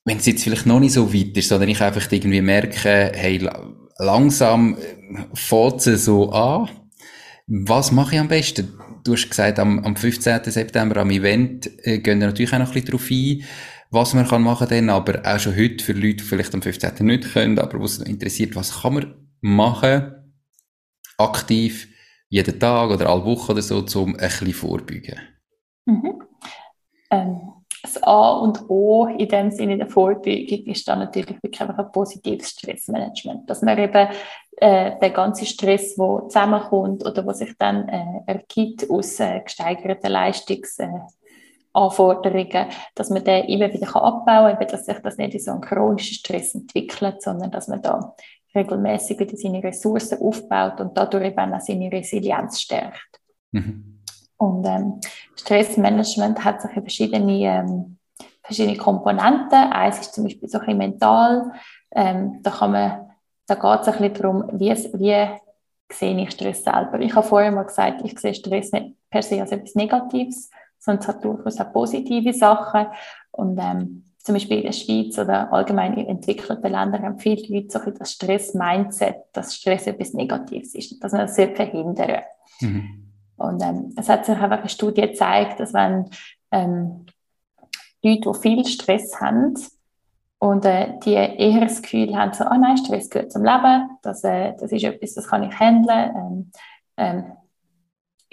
wenn 0.06 0.18
es 0.18 0.26
jetzt 0.26 0.44
vielleicht 0.44 0.66
noch 0.66 0.80
nicht 0.80 0.92
so 0.92 1.12
weit 1.12 1.36
ist, 1.36 1.48
sondern 1.48 1.68
ich 1.68 1.82
einfach 1.82 2.10
irgendwie 2.10 2.40
merke, 2.40 3.12
hey, 3.12 3.46
langsam 3.98 4.76
äh, 4.78 5.24
fängt 5.34 5.86
es 5.86 6.04
so 6.04 6.30
an. 6.30 6.70
Was 7.48 7.90
mache 7.90 8.14
ich 8.14 8.20
am 8.20 8.28
besten? 8.28 8.72
Du 9.04 9.12
hast 9.12 9.28
gesagt, 9.28 9.58
am, 9.58 9.84
am 9.84 9.96
15. 9.96 10.44
September 10.44 11.00
am 11.00 11.10
Event 11.10 11.68
äh, 11.84 11.98
gehen 11.98 12.20
wir 12.20 12.28
natürlich 12.28 12.52
auch 12.52 12.58
noch 12.60 12.68
ein 12.68 12.72
bisschen 12.72 12.90
drauf 12.90 13.10
ein, 13.10 13.42
was 13.90 14.14
man 14.14 14.26
kann 14.26 14.42
machen 14.42 14.68
kann, 14.68 14.90
aber 14.90 15.22
auch 15.24 15.38
schon 15.38 15.56
heute 15.56 15.82
für 15.82 15.92
Leute, 15.92 16.16
die 16.16 16.22
vielleicht 16.22 16.54
am 16.54 16.62
15. 16.62 17.06
nicht 17.06 17.32
können, 17.32 17.58
aber 17.58 17.80
was 17.80 17.98
interessiert, 17.98 18.56
was 18.56 18.82
kann 18.82 18.94
man 18.94 19.14
machen, 19.40 20.34
aktiv, 21.18 21.88
jeden 22.28 22.58
Tag 22.58 22.90
oder 22.90 23.08
alle 23.08 23.24
Woche 23.24 23.52
oder 23.52 23.62
so, 23.62 23.84
um 24.02 24.16
ein 24.16 24.16
bisschen 24.16 24.52
vorbeugen? 24.52 25.20
Mhm. 25.86 26.22
Ähm 27.10 27.52
das 27.86 28.02
A 28.02 28.32
und 28.32 28.68
O 28.68 29.06
in 29.06 29.28
dem 29.28 29.50
Sinne 29.50 29.76
der 29.76 29.86
Vorbeugung 29.86 30.66
ist 30.66 30.88
dann 30.88 30.98
natürlich 31.00 31.40
wirklich 31.42 31.60
einfach 31.60 31.78
ein 31.78 31.92
positives 31.92 32.50
Stressmanagement, 32.50 33.48
dass 33.48 33.62
man 33.62 33.78
eben 33.78 34.08
äh, 34.56 34.98
den 34.98 35.12
ganzen 35.12 35.46
Stress, 35.46 35.94
der 35.94 36.22
zusammenkommt 36.28 37.04
oder 37.06 37.24
was 37.26 37.38
sich 37.38 37.54
dann 37.58 37.88
äh, 37.88 38.22
ergibt 38.26 38.90
aus 38.90 39.20
äh, 39.20 39.40
gesteigerten 39.40 40.10
Leistungsanforderungen, 40.10 41.14
äh, 41.76 42.68
dass 42.94 43.10
man 43.10 43.24
den 43.24 43.44
immer 43.44 43.72
wieder 43.72 43.94
abbauen 43.94 44.56
kann, 44.58 44.68
dass 44.68 44.86
sich 44.86 44.98
das 44.98 45.16
nicht 45.18 45.34
in 45.34 45.40
so 45.40 45.50
einen 45.52 45.60
chronischen 45.60 46.14
Stress 46.14 46.54
entwickelt, 46.54 47.22
sondern 47.22 47.50
dass 47.50 47.68
man 47.68 47.82
da 47.82 48.14
regelmäßig 48.54 49.18
wieder 49.18 49.36
seine 49.36 49.62
Ressourcen 49.62 50.20
aufbaut 50.20 50.80
und 50.80 50.96
dadurch 50.96 51.26
eben 51.26 51.54
auch 51.54 51.60
seine 51.60 51.92
Resilienz 51.92 52.60
stärkt. 52.60 53.20
Mhm. 53.52 54.02
Und 54.38 54.66
ähm, 54.66 55.00
Stressmanagement 55.36 56.44
hat 56.44 56.62
sich 56.62 56.72
verschiedene, 56.72 57.40
ähm, 57.40 57.98
verschiedene 58.42 58.76
Komponenten. 58.76 59.72
Eins 59.72 60.00
ist 60.00 60.14
zum 60.14 60.24
Beispiel 60.24 60.48
so 60.48 60.58
ein 60.58 60.64
bisschen 60.66 60.78
mental. 60.78 61.52
Ähm, 61.94 62.40
da 62.42 62.50
kann 62.50 62.72
man, 62.72 63.10
da 63.46 63.54
geht 63.54 63.80
es 63.80 63.88
ein 63.88 63.98
bisschen 63.98 64.14
darum, 64.14 64.44
wie, 64.52 64.70
wie 64.70 65.40
sehe 65.92 66.20
ich 66.20 66.30
Stress 66.32 66.64
selber. 66.64 67.00
Ich 67.00 67.14
habe 67.14 67.26
vorher 67.26 67.52
mal 67.52 67.64
gesagt, 67.64 68.02
ich 68.04 68.18
sehe 68.18 68.34
Stress 68.34 68.72
nicht 68.72 68.94
per 69.10 69.22
se 69.22 69.40
als 69.40 69.52
etwas 69.52 69.74
Negatives, 69.74 70.50
sondern 70.86 71.02
es 71.02 71.08
hat 71.08 71.24
durchaus 71.24 71.60
auch 71.60 71.72
positive 71.72 72.32
Sachen. 72.32 72.86
Und 73.32 73.58
ähm, 73.60 74.04
zum 74.18 74.34
Beispiel 74.34 74.58
in 74.58 74.64
der 74.64 74.72
Schweiz 74.72 75.18
oder 75.18 75.52
allgemein 75.52 75.94
in 75.94 76.06
entwickelten 76.06 76.70
Ländern 76.70 77.02
haben 77.02 77.18
viele 77.18 77.46
Leute 77.48 77.78
so 77.78 77.90
das 77.90 78.12
Stress-Mindset, 78.12 79.16
dass 79.32 79.54
Stress 79.54 79.86
etwas 79.86 80.14
Negatives 80.14 80.74
ist, 80.74 81.02
dass 81.02 81.12
man 81.12 81.22
das 81.22 81.34
verhindern 81.34 82.22
mhm. 82.60 83.02
Und 83.36 83.62
ähm, 83.62 83.92
es 83.96 84.08
hat 84.08 84.24
sich 84.24 84.34
einfach 84.34 84.60
eine 84.60 84.68
Studie 84.68 85.02
gezeigt, 85.02 85.60
dass 85.60 85.74
wenn 85.74 86.08
ähm, 86.52 87.04
Leute, 88.02 88.32
die 88.32 88.40
viel 88.40 88.64
Stress 88.64 89.20
haben 89.20 89.54
und 90.38 90.64
äh, 90.64 90.94
die 91.04 91.12
eher 91.12 91.60
das 91.60 91.82
Gefühl 91.82 92.16
haben, 92.16 92.32
so, 92.32 92.44
ah 92.44 92.56
nein, 92.56 92.78
Stress 92.78 93.10
gehört 93.10 93.32
zum 93.32 93.44
Leben, 93.44 93.90
das, 94.02 94.24
äh, 94.24 94.54
das 94.58 94.72
ist 94.72 94.84
etwas, 94.84 95.14
das 95.14 95.28
kann 95.28 95.42
ich 95.42 95.58
handeln, 95.60 96.14
ähm, 96.16 96.50
ähm, 96.96 97.24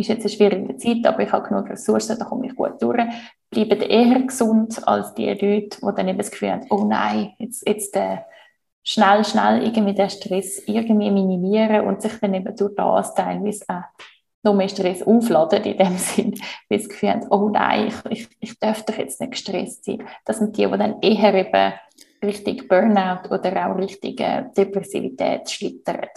ist 0.03 0.09
jetzt 0.09 0.25
eine 0.25 0.29
schwierige 0.29 0.77
Zeit, 0.77 1.05
aber 1.05 1.23
ich 1.23 1.31
habe 1.31 1.47
genug 1.47 1.69
Ressourcen, 1.69 2.17
da 2.17 2.25
komme 2.25 2.47
ich 2.47 2.55
gut 2.55 2.81
durch, 2.81 3.01
bleiben 3.49 3.81
eher 3.81 4.19
gesund 4.21 4.87
als 4.87 5.13
die 5.13 5.27
Leute, 5.27 5.77
die 5.81 5.95
dann 5.95 6.07
eben 6.07 6.17
das 6.17 6.31
Gefühl 6.31 6.51
haben, 6.51 6.67
oh 6.69 6.85
nein, 6.85 7.33
jetzt, 7.39 7.67
jetzt 7.67 7.95
äh, 7.95 8.19
schnell, 8.83 9.23
schnell 9.23 9.63
irgendwie 9.63 9.93
den 9.93 10.09
Stress 10.09 10.59
irgendwie 10.67 11.11
minimieren 11.11 11.87
und 11.87 12.01
sich 12.01 12.13
dann 12.19 12.33
eben 12.33 12.55
durch 12.55 12.75
das 12.75 13.15
teilweise 13.15 13.65
auch 13.67 13.83
noch 14.43 14.53
mehr 14.53 14.69
Stress 14.69 15.01
aufladen, 15.03 15.63
in 15.63 15.77
dem 15.77 15.97
Sinn, 15.97 16.33
weil 16.69 16.79
sie 16.79 16.87
das 16.87 16.89
Gefühl 16.89 17.09
haben, 17.09 17.27
oh 17.29 17.49
nein, 17.49 17.87
ich, 17.87 17.95
ich, 18.09 18.27
ich 18.39 18.59
darf 18.59 18.83
doch 18.85 18.97
jetzt 18.97 19.21
nicht 19.21 19.31
gestresst 19.31 19.85
sein. 19.85 20.03
Das 20.25 20.39
sind 20.39 20.57
die, 20.57 20.65
die 20.65 20.77
dann 20.77 21.01
eher 21.01 21.33
eben 21.33 21.73
richtig 22.23 22.67
Burnout 22.67 23.29
oder 23.29 23.67
auch 23.67 23.77
richtige 23.77 24.51
Depressivität 24.55 25.49
schlittern. 25.49 26.07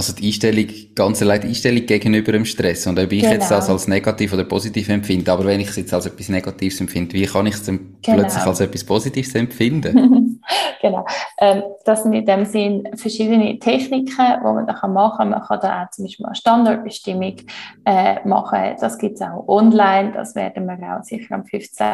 Also 0.00 0.14
die 0.14 0.28
Einstellung, 0.28 0.66
ganz 0.94 1.20
allein 1.20 1.42
die 1.42 1.48
Einstellung 1.48 1.84
gegenüber 1.84 2.32
dem 2.32 2.46
Stress 2.46 2.86
und 2.86 2.98
ob 2.98 3.12
ich 3.12 3.20
genau. 3.20 3.34
jetzt 3.34 3.50
das 3.50 3.68
als 3.68 3.86
negativ 3.86 4.32
oder 4.32 4.44
positiv 4.44 4.88
empfinde, 4.88 5.30
aber 5.30 5.44
wenn 5.44 5.60
ich 5.60 5.68
es 5.68 5.76
jetzt 5.76 5.92
als 5.92 6.06
etwas 6.06 6.30
Negatives 6.30 6.80
empfinde, 6.80 7.12
wie 7.12 7.26
kann 7.26 7.44
ich 7.44 7.56
es 7.56 7.66
genau. 7.66 7.82
plötzlich 8.00 8.42
als 8.42 8.60
etwas 8.60 8.82
Positives 8.82 9.34
empfinden? 9.34 10.40
genau. 10.80 11.04
Ähm, 11.36 11.64
das 11.84 12.02
sind 12.02 12.14
in 12.14 12.24
dem 12.24 12.46
Sinn 12.46 12.88
verschiedene 12.96 13.58
Techniken, 13.58 14.06
die 14.16 14.42
man 14.42 14.66
da 14.66 14.88
machen 14.88 15.18
kann. 15.18 15.28
Man 15.28 15.42
kann 15.42 15.60
da 15.60 15.82
auch 15.82 15.90
zum 15.90 16.06
Beispiel 16.06 16.24
eine 16.24 16.34
Standortbestimmung 16.34 17.36
äh, 17.84 18.26
machen. 18.26 18.76
Das 18.80 18.96
gibt 18.96 19.16
es 19.16 19.20
auch 19.20 19.46
online. 19.48 20.12
Das 20.12 20.34
werden 20.34 20.66
wir 20.66 20.96
auch 20.96 21.04
sicher 21.04 21.34
am 21.34 21.44
15. 21.44 21.86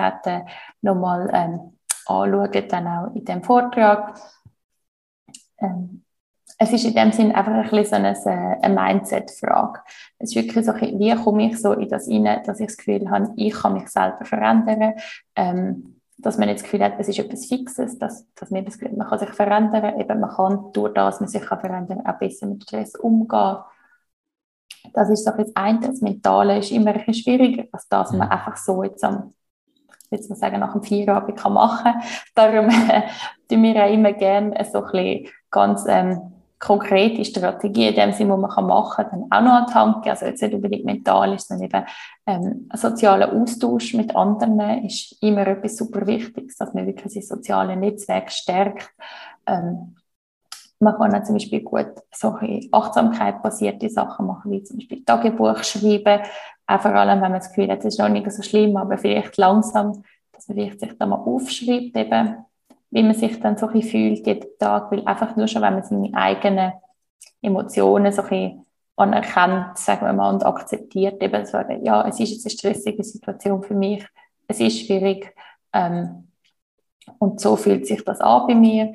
nochmal 0.81 1.29
ähm, 1.35 1.73
anschauen, 2.07 2.69
dann 2.69 2.87
auch 2.87 3.15
in 3.17 3.25
dem 3.25 3.43
Vortrag. 3.43 4.17
Ähm, 5.59 6.05
es 6.59 6.73
ist 6.73 6.85
in 6.85 6.95
dem 6.95 7.13
Sinn 7.13 7.33
einfach 7.33 7.53
ein 7.53 7.69
bisschen 7.69 8.15
so 8.15 8.29
eine, 8.31 8.63
eine 8.63 8.75
Mindset-Frage. 8.75 9.81
Es 10.19 10.31
ist 10.31 10.37
wirklich 10.37 10.65
so, 10.65 10.75
wie 10.75 11.15
komme 11.15 11.47
ich 11.47 11.61
so 11.61 11.73
in 11.73 11.89
das 11.89 12.09
rein, 12.09 12.43
dass 12.45 12.61
ich 12.61 12.69
das 12.69 12.77
Gefühl 12.79 13.11
habe, 13.11 13.33
ich 13.37 13.53
kann 13.53 13.75
mich 13.75 13.89
selber 13.89 14.25
verändern. 14.25 14.95
Ähm, 15.35 15.97
dass 16.19 16.39
man 16.39 16.49
nicht 16.49 16.61
das 16.61 16.65
Gefühl 16.65 16.83
hat, 16.83 16.95
es 16.99 17.09
ist 17.09 17.19
etwas 17.19 17.45
Fixes, 17.45 17.99
dass, 17.99 18.27
dass 18.35 18.51
man 18.51 18.65
das 18.65 18.79
Gefühl 18.79 18.97
man 18.97 19.07
kann 19.07 19.19
sich 19.19 19.29
verändern, 19.29 20.01
eben 20.01 20.21
man 20.21 20.31
kann 20.31 20.73
durch 20.73 20.95
das, 20.95 21.21
man 21.21 21.29
sich 21.29 21.43
kann 21.43 21.61
verändern, 21.61 22.07
auch 22.07 22.19
besser 22.19 22.47
mit 22.47 22.63
Stress 22.63 22.95
umgehen. 22.95 23.59
Das 24.95 25.11
ist 25.11 25.27
doch 25.27 25.37
jetzt 25.37 25.55
ein, 25.55 25.81
das 25.83 26.01
Mentale 26.01 26.59
ist 26.59 26.71
immer 26.71 26.93
ein 26.93 27.05
bisschen 27.05 27.15
schwieriger, 27.15 27.65
als 27.71 27.87
das 27.89 28.13
man 28.13 28.29
mhm. 28.29 28.33
einfach 28.33 28.57
so 28.57 28.83
jetzt 28.83 29.05
am 29.05 29.35
jetzt 30.11 30.31
mal 30.31 30.37
sagen, 30.37 30.61
nach 30.61 30.73
dem 30.73 30.85
Feierabend 30.85 31.37
kann 31.37 31.53
machen 31.53 31.85
kann. 31.85 32.03
Darum 32.35 32.69
äh, 32.69 33.03
tun 33.49 33.63
wir 33.65 33.85
auch 33.85 33.93
immer 33.93 34.13
gerne 34.13 34.65
so 34.65 34.85
ein 34.85 34.93
bisschen 34.93 35.29
ganz 35.51 35.85
ähm, 35.89 36.36
konkrete 36.59 37.25
Strategien 37.25 37.91
in 37.91 37.95
dem 37.95 38.13
Sinne, 38.13 38.35
die 38.35 38.41
man 38.41 38.67
machen 38.67 39.05
kann, 39.09 39.29
dann 39.31 39.31
auch 39.31 39.43
noch 39.43 39.53
an 39.53 39.67
die 39.69 39.75
Hand 39.75 40.03
geben. 40.03 40.11
Also 40.11 40.27
jetzt 40.27 40.43
nicht 40.43 40.55
unbedingt 40.55 40.85
mental 40.85 41.35
ist, 41.35 41.49
sondern 41.49 41.67
eben 41.67 41.85
ähm, 42.27 42.67
ein 42.71 42.79
sozialer 42.79 43.33
Austausch 43.33 43.95
mit 43.95 44.17
anderen 44.17 44.85
ist 44.85 45.23
immer 45.23 45.47
etwas 45.47 45.77
super 45.77 46.07
Wichtiges, 46.07 46.57
dass 46.57 46.73
man 46.73 46.87
wirklich 46.87 47.13
sein 47.13 47.23
soziales 47.23 47.77
Netzwerk 47.77 48.33
stärkt. 48.33 48.91
Ähm, 49.47 49.97
man 50.79 50.97
kann 50.97 51.15
auch 51.15 51.23
zum 51.23 51.37
Beispiel 51.37 51.61
gut 51.63 51.93
solche 52.13 52.69
Achtsamkeit-basierte 52.71 53.89
Sachen 53.89 54.27
machen, 54.27 54.51
wie 54.51 54.63
zum 54.63 54.77
Beispiel 54.77 55.05
Tagebuch 55.05 55.63
schreiben, 55.63 56.23
auch 56.67 56.81
vor 56.81 56.95
allem, 56.95 57.21
wenn 57.23 57.31
man 57.31 57.41
das 57.41 57.49
Gefühl 57.49 57.71
hat, 57.71 57.79
es 57.81 57.95
ist 57.95 57.99
noch 57.99 58.09
nicht 58.09 58.31
so 58.31 58.43
schlimm, 58.43 58.77
aber 58.77 58.99
vielleicht 58.99 59.37
langsam, 59.37 60.03
dass 60.33 60.49
man 60.49 60.57
sich 60.57 60.99
da 60.99 61.07
mal 61.07 61.17
aufschreibt, 61.17 61.97
eben, 61.97 62.45
wie 62.97 63.03
man 63.03 63.15
sich 63.15 63.39
dann 63.41 63.59
so 63.59 63.69
ein 63.69 63.83
fühlt 63.83 64.27
jeden 64.27 64.59
Tag, 64.59 64.91
weil 64.91 65.05
einfach 65.05 65.37
nur 65.37 65.47
schon, 65.47 65.61
wenn 65.61 65.75
man 65.75 65.83
seine 65.83 66.15
eigenen 66.15 66.73
Emotionen 67.43 68.11
so 68.11 68.23
ein 68.23 68.65
anerkennt, 68.97 69.77
sagen 69.77 70.07
wir 70.07 70.15
mal, 70.15 70.33
und 70.33 70.47
akzeptiert, 70.47 71.23
eben 71.23 71.45
so, 71.45 71.59
ja, 71.59 72.09
es 72.09 72.19
ist 72.19 72.31
jetzt 72.31 72.47
eine 72.47 72.53
stressige 72.53 73.05
Situation 73.05 73.63
für 73.63 73.75
mich, 73.75 74.03
es 74.49 74.61
ist 74.61 74.87
schwierig, 74.87 75.37
ähm, 75.75 76.29
und 77.19 77.39
so 77.39 77.57
fühlt 77.57 77.87
sich 77.87 78.03
das 78.03 78.23
an 78.23 78.47
bei 78.47 78.55
mir. 78.55 78.95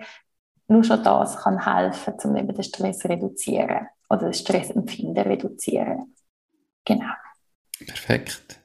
Nur 0.68 0.84
schon 0.84 1.04
das 1.04 1.38
kann 1.38 1.64
helfen, 1.64 2.16
um 2.24 2.36
eben 2.36 2.56
den 2.56 2.64
Stress 2.64 2.98
zu 2.98 3.08
reduzieren 3.08 3.88
oder 4.10 4.28
das 4.28 4.40
Stressempfinden 4.40 5.24
reduzieren. 5.24 6.16
Genau. 6.86 7.14
Perfekt. 7.86 8.61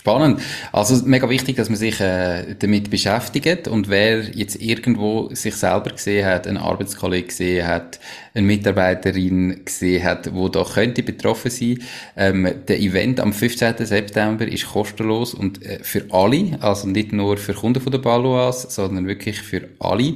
Spannend. 0.00 0.40
Also 0.72 1.04
mega 1.04 1.28
wichtig, 1.28 1.56
dass 1.56 1.68
man 1.68 1.76
sich 1.76 2.00
äh, 2.00 2.54
damit 2.58 2.88
beschäftigt 2.88 3.68
und 3.68 3.90
wer 3.90 4.22
jetzt 4.30 4.56
irgendwo 4.56 5.28
sich 5.34 5.54
selber 5.56 5.90
gesehen 5.90 6.24
hat, 6.24 6.46
einen 6.46 6.56
Arbeitskollegen 6.56 7.28
gesehen 7.28 7.66
hat, 7.66 8.00
eine 8.32 8.46
Mitarbeiterin 8.46 9.60
gesehen 9.62 10.02
hat, 10.02 10.32
wo 10.32 10.48
da 10.48 10.64
könnte 10.64 11.02
betroffen 11.02 11.50
sein. 11.50 11.80
Ähm, 12.16 12.50
der 12.66 12.80
Event 12.80 13.20
am 13.20 13.34
15. 13.34 13.74
September 13.84 14.48
ist 14.48 14.72
kostenlos 14.72 15.34
und 15.34 15.62
äh, 15.62 15.80
für 15.82 16.06
alle, 16.08 16.56
also 16.62 16.88
nicht 16.88 17.12
nur 17.12 17.36
für 17.36 17.52
Kunden 17.52 17.82
von 17.82 17.92
der 17.92 17.98
Baloas, 17.98 18.74
sondern 18.74 19.06
wirklich 19.06 19.42
für 19.42 19.68
alle. 19.80 20.14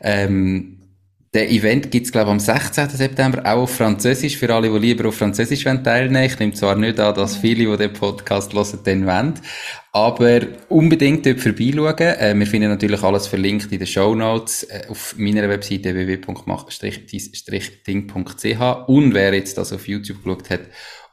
Ähm, 0.00 0.77
der 1.34 1.50
Event 1.50 1.90
gibt's 1.90 2.10
glaube 2.10 2.30
am 2.30 2.40
16. 2.40 2.88
September 2.88 3.42
auch 3.44 3.62
auf 3.62 3.76
Französisch, 3.76 4.38
für 4.38 4.54
alle, 4.54 4.70
die 4.70 4.78
lieber 4.78 5.08
auf 5.08 5.16
Französisch 5.16 5.64
teilnehmen 5.64 6.14
wollen. 6.14 6.24
Ich 6.24 6.38
nehme 6.38 6.54
zwar 6.54 6.76
nicht 6.76 6.98
an, 6.98 7.14
dass 7.14 7.36
viele, 7.36 7.70
die 7.70 7.76
den 7.76 7.92
Podcast 7.92 8.54
hören, 8.54 8.78
den 8.86 9.06
wollen, 9.06 9.34
aber 9.92 10.40
unbedingt 10.68 11.26
dort 11.26 11.40
vorbeischauen. 11.40 11.98
Äh, 11.98 12.34
wir 12.34 12.46
finden 12.46 12.70
natürlich 12.70 13.02
alles 13.02 13.26
verlinkt 13.26 13.70
in 13.70 13.78
den 13.78 13.86
Show 13.86 14.14
Notes 14.14 14.62
äh, 14.64 14.86
auf 14.88 15.14
meiner 15.18 15.46
Webseite 15.48 15.94
www.mach-ding.ch 15.94 18.88
und 18.88 19.14
wer 19.14 19.34
jetzt 19.34 19.58
das 19.58 19.72
auf 19.72 19.86
YouTube 19.86 20.24
geschaut 20.24 20.48
hat, 20.48 20.62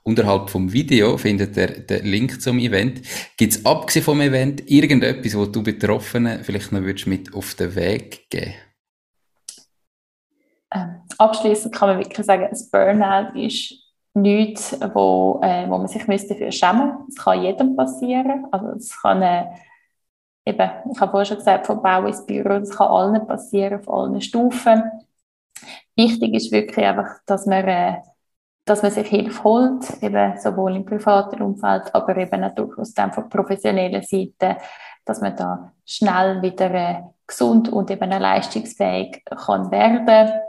unterhalb 0.03 0.49
vom 0.49 0.71
Video 0.71 1.17
findet 1.17 1.57
ihr 1.57 1.67
den 1.67 2.05
Link 2.05 2.41
zum 2.41 2.59
Event. 2.59 3.01
Gibt's 3.35 3.65
abgesehen 3.65 4.05
vom 4.05 4.21
Event 4.21 4.69
irgendetwas, 4.69 5.35
wo 5.35 5.45
du 5.45 5.61
Betroffenen 5.61 6.41
vielleicht 6.43 6.71
noch 6.71 6.83
würdest 6.83 7.07
mit 7.07 7.33
auf 7.33 7.55
den 7.55 7.75
Weg 7.75 8.29
geben 8.29 8.53
ähm, 10.75 11.01
abschließend 11.17 11.73
kann 11.73 11.89
man 11.89 11.99
wirklich 11.99 12.25
sagen, 12.25 12.45
ein 12.45 12.69
Burnout 12.71 13.39
ist 13.39 13.73
nichts, 14.13 14.77
wo, 14.93 15.39
äh, 15.43 15.69
wo 15.69 15.77
man 15.77 15.87
sich 15.87 16.07
müsste 16.07 16.35
für 16.35 16.51
schämen 16.51 17.05
müsste. 17.05 17.05
Es 17.09 17.23
kann 17.23 17.41
jedem 17.41 17.75
passieren. 17.75 18.47
Also 18.51 18.67
es 18.69 19.01
kann, 19.01 19.21
äh, 19.21 19.45
eben, 20.45 20.71
ich 20.91 21.01
habe 21.01 21.11
vorhin 21.11 21.25
schon 21.25 21.37
gesagt, 21.37 21.67
vom 21.67 21.81
Bau 21.81 22.05
ins 22.05 22.25
Büro, 22.25 22.59
das 22.59 22.71
kann 22.71 22.87
allen 22.87 23.27
passieren, 23.27 23.79
auf 23.79 23.89
allen 23.89 24.21
Stufen. 24.21 24.83
Wichtig 25.95 26.33
ist 26.33 26.51
wirklich 26.51 26.85
einfach, 26.85 27.19
dass 27.25 27.45
man, 27.45 27.67
äh, 27.67 27.97
dass 28.65 28.81
man 28.81 28.91
sich 28.91 29.07
Hilfe 29.07 29.43
holt, 29.43 30.01
eben 30.01 30.37
sowohl 30.39 30.75
im 30.75 30.85
privaten 30.85 31.41
Umfeld, 31.41 31.93
aber 31.93 32.17
eben 32.17 32.43
auch 32.43 32.55
durchaus 32.55 32.93
dann 32.93 33.13
von 33.13 33.29
professioneller 33.29 34.01
Seite, 34.01 34.57
dass 35.05 35.21
man 35.21 35.35
da 35.35 35.71
schnell 35.85 36.41
wieder 36.41 36.71
äh, 36.73 37.03
gesund 37.27 37.69
und 37.69 37.91
eben 37.91 38.09
leistungsfähig 38.09 39.23
kann 39.25 39.71
werden 39.71 40.41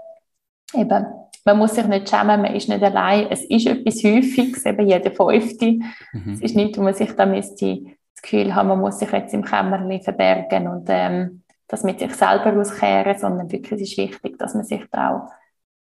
eben, 0.76 1.06
man 1.44 1.58
muss 1.58 1.74
sich 1.74 1.86
nicht 1.86 2.08
schämen, 2.08 2.42
man 2.42 2.54
ist 2.54 2.68
nicht 2.68 2.82
allein. 2.82 3.28
Es 3.30 3.44
ist 3.44 3.66
etwas 3.66 4.02
Häufiges, 4.02 4.66
eben 4.66 4.88
jeder 4.88 5.12
Fünfte. 5.12 5.78
Mhm. 6.12 6.32
Es 6.34 6.40
ist 6.40 6.56
nicht, 6.56 6.76
wo 6.76 6.82
man 6.82 6.94
sich 6.94 7.12
da 7.12 7.24
müsste 7.24 7.82
das 8.14 8.22
Gefühl 8.22 8.54
haben, 8.54 8.68
man 8.68 8.80
muss 8.80 8.98
sich 8.98 9.10
jetzt 9.12 9.34
im 9.34 9.44
Kämmerchen 9.44 10.02
verbergen 10.02 10.68
und 10.68 10.86
ähm, 10.88 11.42
das 11.68 11.84
mit 11.84 11.98
sich 11.98 12.14
selber 12.14 12.58
auskehren, 12.58 13.18
sondern 13.18 13.50
wirklich 13.50 13.80
ist 13.80 13.98
wichtig, 13.98 14.38
dass 14.38 14.54
man 14.54 14.64
sich 14.64 14.82
da 14.90 15.16
auch 15.16 15.30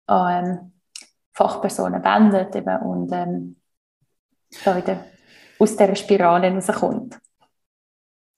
an 0.06 0.44
ähm, 0.44 0.72
Fachpersonen 1.32 2.02
wendet 2.02 2.56
eben, 2.56 2.76
und 2.82 3.12
ähm, 3.12 3.56
da 4.64 4.76
wieder 4.76 5.04
aus 5.58 5.76
dieser 5.76 5.94
Spirale 5.94 6.52
rauskommt. 6.52 7.18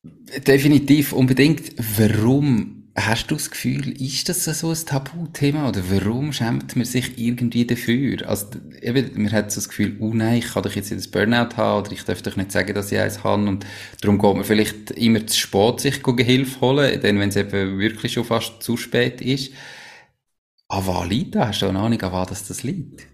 Definitiv, 0.03 1.13
unbedingt. 1.13 1.73
Warum 1.99 2.80
Hast 2.97 3.31
du 3.31 3.37
das 3.37 3.51
Gefühl, 3.51 4.01
ist 4.03 4.29
das 4.29 4.45
so 4.45 4.71
ein 4.71 4.75
Tabuthema 4.75 5.69
oder 5.69 5.81
warum 5.91 6.33
schämt 6.33 6.75
man 6.75 6.85
sich 6.85 7.19
irgendwie 7.19 7.65
dafür? 7.65 8.29
Also, 8.29 8.49
eben, 8.83 9.23
man 9.23 9.31
hat 9.31 9.53
so 9.53 9.61
das 9.61 9.69
Gefühl, 9.69 9.97
oh 10.01 10.11
nein, 10.13 10.39
ich 10.39 10.53
kann 10.53 10.65
doch 10.65 10.73
jetzt 10.73 10.91
das 10.91 11.07
Burnout 11.07 11.57
haben 11.57 11.85
oder 11.85 11.93
ich 11.93 12.05
darf 12.05 12.21
doch 12.23 12.35
nicht 12.35 12.51
sagen, 12.51 12.75
dass 12.75 12.91
ich 12.91 12.99
eins 12.99 13.23
habe 13.23 13.47
und 13.47 13.65
darum 14.01 14.19
geht 14.19 14.35
man 14.35 14.45
vielleicht 14.45 14.91
immer 14.93 15.25
zu 15.25 15.39
spät 15.39 15.81
sich 15.81 16.03
Hilfe 16.05 16.61
holen, 16.61 17.01
denn 17.01 17.21
wenn 17.21 17.29
es 17.29 17.37
eben 17.37 17.79
wirklich 17.79 18.13
schon 18.13 18.25
fast 18.25 18.61
zu 18.61 18.77
spät 18.77 19.21
ist. 19.21 19.53
An 20.69 20.87
was 20.87 21.09
liegt 21.09 21.37
das? 21.37 21.49
Hast 21.49 21.63
du 21.63 21.69
eine 21.69 21.79
Ahnung, 21.79 22.03
an 22.03 22.13
was 22.13 22.29
das, 22.29 22.49
das 22.49 22.63
liegt? 22.65 23.07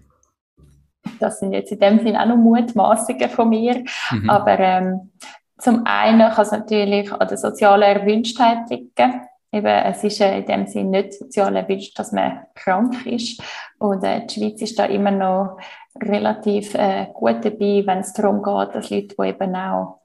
Das 1.19 1.39
sind 1.39 1.53
jetzt 1.53 1.71
in 1.71 1.79
dem 1.79 1.99
Sinne 1.99 2.21
auch 2.21 2.27
noch 2.27 2.37
Mutmaßungen 2.37 3.29
von 3.29 3.49
mir, 3.49 3.83
mhm. 4.11 4.29
aber 4.29 4.59
ähm, 4.59 5.11
zum 5.59 5.85
einen 5.85 6.31
kann 6.31 6.45
es 6.45 6.51
natürlich 6.51 7.11
an 7.11 7.27
der 7.27 7.37
sozialen 7.37 7.83
Erwünschtheit 7.83 8.69
liegen 8.71 9.26
eben, 9.51 9.65
es 9.65 10.03
ist 10.03 10.21
in 10.21 10.45
dem 10.45 10.67
Sinne 10.67 11.01
nicht 11.01 11.13
sozial 11.13 11.55
erwünscht, 11.55 11.97
dass 11.97 12.11
man 12.11 12.45
krank 12.55 13.05
ist. 13.05 13.41
Und 13.79 14.03
äh, 14.03 14.25
die 14.25 14.33
Schweiz 14.33 14.61
ist 14.61 14.77
da 14.77 14.85
immer 14.85 15.11
noch 15.11 15.57
relativ 16.01 16.73
äh, 16.75 17.07
gut 17.13 17.43
dabei, 17.43 17.83
wenn 17.85 17.99
es 17.99 18.13
darum 18.13 18.43
geht, 18.43 18.75
dass 18.75 18.89
Leute, 18.89 19.15
die 19.19 19.27
eben 19.27 19.55
auch, 19.55 20.01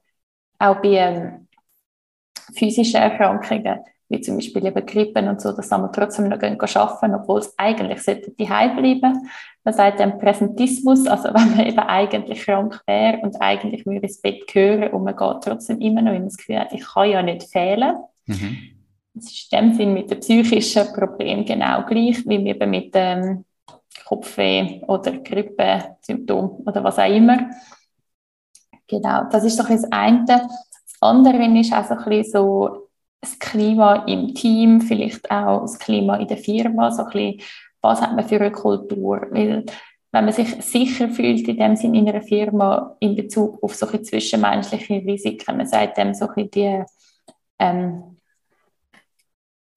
auch 0.59 0.81
bei 0.81 0.89
ähm, 0.89 1.47
physischen 2.55 3.01
Erkrankungen, 3.01 3.79
wie 4.09 4.21
zum 4.21 4.35
Beispiel 4.35 4.65
eben 4.65 4.85
Grippen 4.85 5.27
und 5.27 5.41
so, 5.41 5.51
dass 5.51 5.69
wir 5.69 5.91
trotzdem 5.91 6.29
noch 6.29 6.39
gehen 6.39 6.59
arbeiten, 6.59 7.15
obwohl 7.15 7.39
es 7.39 7.53
eigentlich 7.57 8.01
sollte 8.01 8.31
die 8.31 8.45
bleiben. 8.45 9.29
Man 9.63 9.73
sagt 9.73 9.99
dann 9.99 10.19
Präsentismus, 10.19 11.07
also 11.07 11.23
wenn 11.33 11.55
man 11.55 11.65
eben 11.65 11.79
eigentlich 11.79 12.43
krank 12.43 12.81
wäre 12.85 13.19
und 13.19 13.41
eigentlich 13.41 13.85
würde 13.85 14.07
ins 14.07 14.21
Bett 14.21 14.47
gehören 14.47 14.93
und 14.93 15.03
man 15.03 15.15
geht 15.15 15.43
trotzdem 15.43 15.79
immer 15.79 16.01
noch 16.01 16.13
in 16.13 16.25
das 16.25 16.37
Gefühl 16.37 16.67
ich 16.71 16.85
kann 16.85 17.09
ja 17.09 17.21
nicht 17.21 17.43
fehlen. 17.51 17.95
Mhm. 18.25 18.82
Es 19.15 19.31
ist 19.31 19.53
in 19.53 19.59
dem 19.59 19.73
Sinn 19.75 19.93
mit 19.93 20.09
dem 20.09 20.19
psychischen 20.19 20.91
Problem 20.93 21.45
genau 21.45 21.83
gleich, 21.85 22.25
wie 22.25 22.47
eben 22.47 22.69
mit 22.69 22.93
dem 22.95 23.45
Kopfweh 24.05 24.81
oder 24.87 25.11
Grippesymptom 25.19 26.63
oder 26.65 26.83
was 26.83 26.97
auch 26.97 27.09
immer. 27.09 27.49
Genau, 28.87 29.23
das 29.31 29.43
ist 29.43 29.59
doch 29.59 29.69
das 29.69 29.85
eine. 29.91 30.25
Das 30.25 30.49
andere 30.99 31.45
ist 31.59 31.73
auch 31.73 31.85
so 31.85 31.95
ein 31.95 32.23
so 32.23 32.89
das 33.21 33.39
Klima 33.39 34.05
im 34.05 34.33
Team, 34.33 34.81
vielleicht 34.81 35.29
auch 35.31 35.61
das 35.61 35.79
Klima 35.79 36.17
in 36.17 36.27
der 36.27 36.37
Firma, 36.37 36.91
so 36.91 37.05
ein 37.05 37.39
was 37.81 38.01
hat 38.01 38.15
man 38.15 38.27
für 38.27 38.39
eine 38.39 38.51
Kultur? 38.51 39.27
Weil 39.31 39.65
wenn 40.11 40.25
man 40.25 40.33
sich 40.33 40.49
sicher 40.63 41.09
fühlt 41.09 41.47
in 41.47 41.57
dem 41.57 41.75
Sinn 41.75 41.95
in 41.95 42.07
einer 42.07 42.21
Firma 42.21 42.95
in 42.99 43.15
Bezug 43.15 43.61
auf 43.63 43.75
solche 43.75 44.01
zwischenmenschliche 44.01 44.95
Risiken, 45.05 45.57
man 45.57 45.67
sagt 45.67 45.97
dem 45.97 46.13
so 46.13 46.27
ein 46.35 46.49
die 46.51 46.83
ähm, 47.59 48.12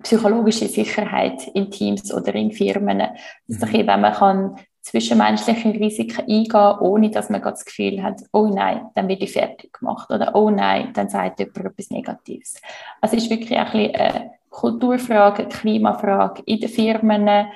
psychologische 0.07 0.69
Sicherheit 0.69 1.49
in 1.49 1.69
Teams 1.69 2.15
oder 2.15 2.33
in 2.37 2.53
Firmen. 2.53 2.99
Mhm. 2.99 3.59
Also, 3.61 3.73
wenn 3.73 4.01
man 4.01 4.13
kann 4.13 4.57
zwischenmenschliche 4.81 5.69
Risiken 5.71 6.21
eingehen, 6.21 6.79
ohne 6.79 7.11
dass 7.11 7.29
man 7.29 7.43
das 7.43 7.65
Gefühl 7.65 8.01
hat, 8.05 8.23
oh 8.33 8.47
nein, 8.47 8.83
dann 8.95 9.09
wird 9.09 9.21
ich 9.23 9.33
fertig 9.33 9.73
gemacht 9.73 10.09
oder 10.11 10.33
oh 10.37 10.49
nein, 10.49 10.93
dann 10.95 11.09
sagt 11.09 11.41
jemand 11.41 11.59
etwas 11.59 11.91
Negatives. 11.91 12.55
Also 13.01 13.17
es 13.17 13.25
ist 13.25 13.31
wirklich 13.31 13.59
ein 13.59 13.65
bisschen 13.65 13.97
eine 13.97 14.31
Kulturfrage, 14.49 15.43
eine 15.43 15.49
Klimafrage 15.49 16.43
in 16.47 16.61
den 16.61 16.69
Firmen, 16.69 17.49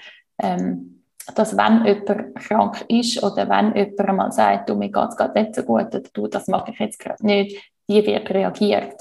ähm, 0.42 1.04
dass 1.36 1.56
wenn 1.56 1.84
jemand 1.84 2.34
krank 2.34 2.84
ist 2.88 3.22
oder 3.22 3.48
wenn 3.48 3.76
jemand 3.76 4.16
mal 4.16 4.32
sagt, 4.32 4.68
du, 4.68 4.74
mir 4.74 4.90
geht 4.90 5.10
es 5.10 5.16
gerade 5.16 5.40
nicht 5.40 5.54
so 5.54 5.62
gut 5.62 5.94
oder 5.94 6.02
du, 6.12 6.26
das 6.26 6.48
mag 6.48 6.68
ich 6.68 6.80
jetzt 6.80 6.98
gerade 6.98 7.24
nicht, 7.24 7.56
wie 7.86 8.04
wird 8.04 8.28
reagiert. 8.28 9.00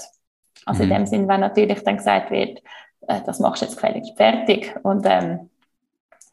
Also 0.66 0.84
mhm. 0.84 0.90
in 0.92 0.96
dem 0.98 1.06
Sinn, 1.06 1.28
wenn 1.28 1.40
natürlich 1.40 1.82
dann 1.82 1.96
gesagt 1.96 2.30
wird, 2.30 2.60
äh, 3.06 3.20
das 3.24 3.40
machst 3.40 3.62
du 3.62 3.66
jetzt 3.66 3.76
gefälligst 3.76 4.16
fertig 4.16 4.74
und 4.82 5.04
ähm, 5.06 5.50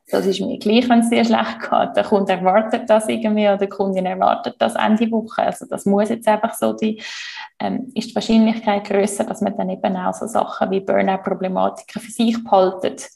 das 0.09 0.25
ist 0.25 0.39
mir 0.39 0.57
gleich, 0.57 0.87
wenn 0.87 0.99
es 0.99 1.09
dir 1.09 1.25
schlecht 1.25 1.59
geht. 1.59 1.97
Der 1.97 2.03
Kunde 2.05 2.31
erwartet 2.31 2.89
das 2.89 3.09
irgendwie 3.09 3.45
oder 3.45 3.57
die 3.57 3.67
Kundin 3.67 4.05
erwartet 4.05 4.55
das 4.57 4.75
Ende 4.75 5.11
Woche. 5.11 5.43
Also 5.43 5.65
das 5.65 5.85
muss 5.85 6.07
jetzt 6.09 6.27
einfach 6.27 6.53
so 6.53 6.77
sein. 6.77 6.95
Ähm, 7.59 7.91
ist 7.93 8.11
die 8.11 8.15
Wahrscheinlichkeit 8.15 8.85
größer, 8.85 9.25
dass 9.25 9.41
man 9.41 9.57
dann 9.57 9.69
eben 9.69 9.97
auch 9.97 10.13
so 10.13 10.25
Sachen 10.27 10.71
wie 10.71 10.79
Burnout-Problematiken 10.79 12.01
für 12.01 12.11
sich 12.11 12.41
behaltet, 12.41 13.09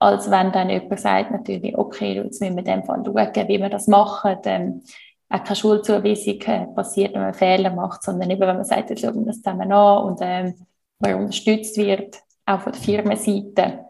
als 0.00 0.28
wenn 0.28 0.50
dann 0.50 0.70
jemand 0.70 0.98
sagt, 0.98 1.30
natürlich, 1.30 1.78
okay, 1.78 2.14
jetzt 2.14 2.40
müssen 2.40 2.56
wir 2.56 2.58
in 2.58 2.64
dem 2.64 2.84
Fall 2.84 3.04
schauen, 3.04 3.48
wie 3.48 3.60
wir 3.60 3.68
das 3.68 3.86
machen. 3.86 4.36
Ähm, 4.44 4.82
auch 5.28 5.44
keine 5.44 5.56
Schulzuweisung 5.56 6.40
äh, 6.40 6.66
passiert, 6.74 7.14
wenn 7.14 7.22
man 7.22 7.34
Fehler 7.34 7.70
macht, 7.70 8.02
sondern 8.02 8.30
eben, 8.30 8.40
wenn 8.40 8.56
man 8.56 8.64
sagt, 8.64 8.90
jetzt 8.90 9.02
schauen 9.02 9.20
wir 9.20 9.26
das 9.26 9.36
zusammen 9.36 9.70
an 9.70 10.04
und 10.04 10.18
ähm, 10.20 10.54
man 10.98 11.14
unterstützt 11.14 11.76
wird, 11.76 12.23
auch 12.46 12.60
von 12.60 12.72
der 12.72 12.80
Firmenseite, 12.80 13.84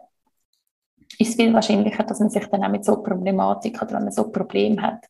ist 1.17 1.29
es 1.29 1.35
viel 1.35 1.53
wahrscheinlicher, 1.53 2.03
dass 2.03 2.19
man 2.19 2.29
sich 2.29 2.45
dann 2.47 2.63
auch 2.63 2.69
mit 2.69 2.83
so 2.83 3.01
Problematik 3.01 3.81
oder 3.81 3.95
wenn 3.95 4.03
man 4.03 4.11
so 4.11 4.31
Probleme 4.31 4.81
hat, 4.81 5.05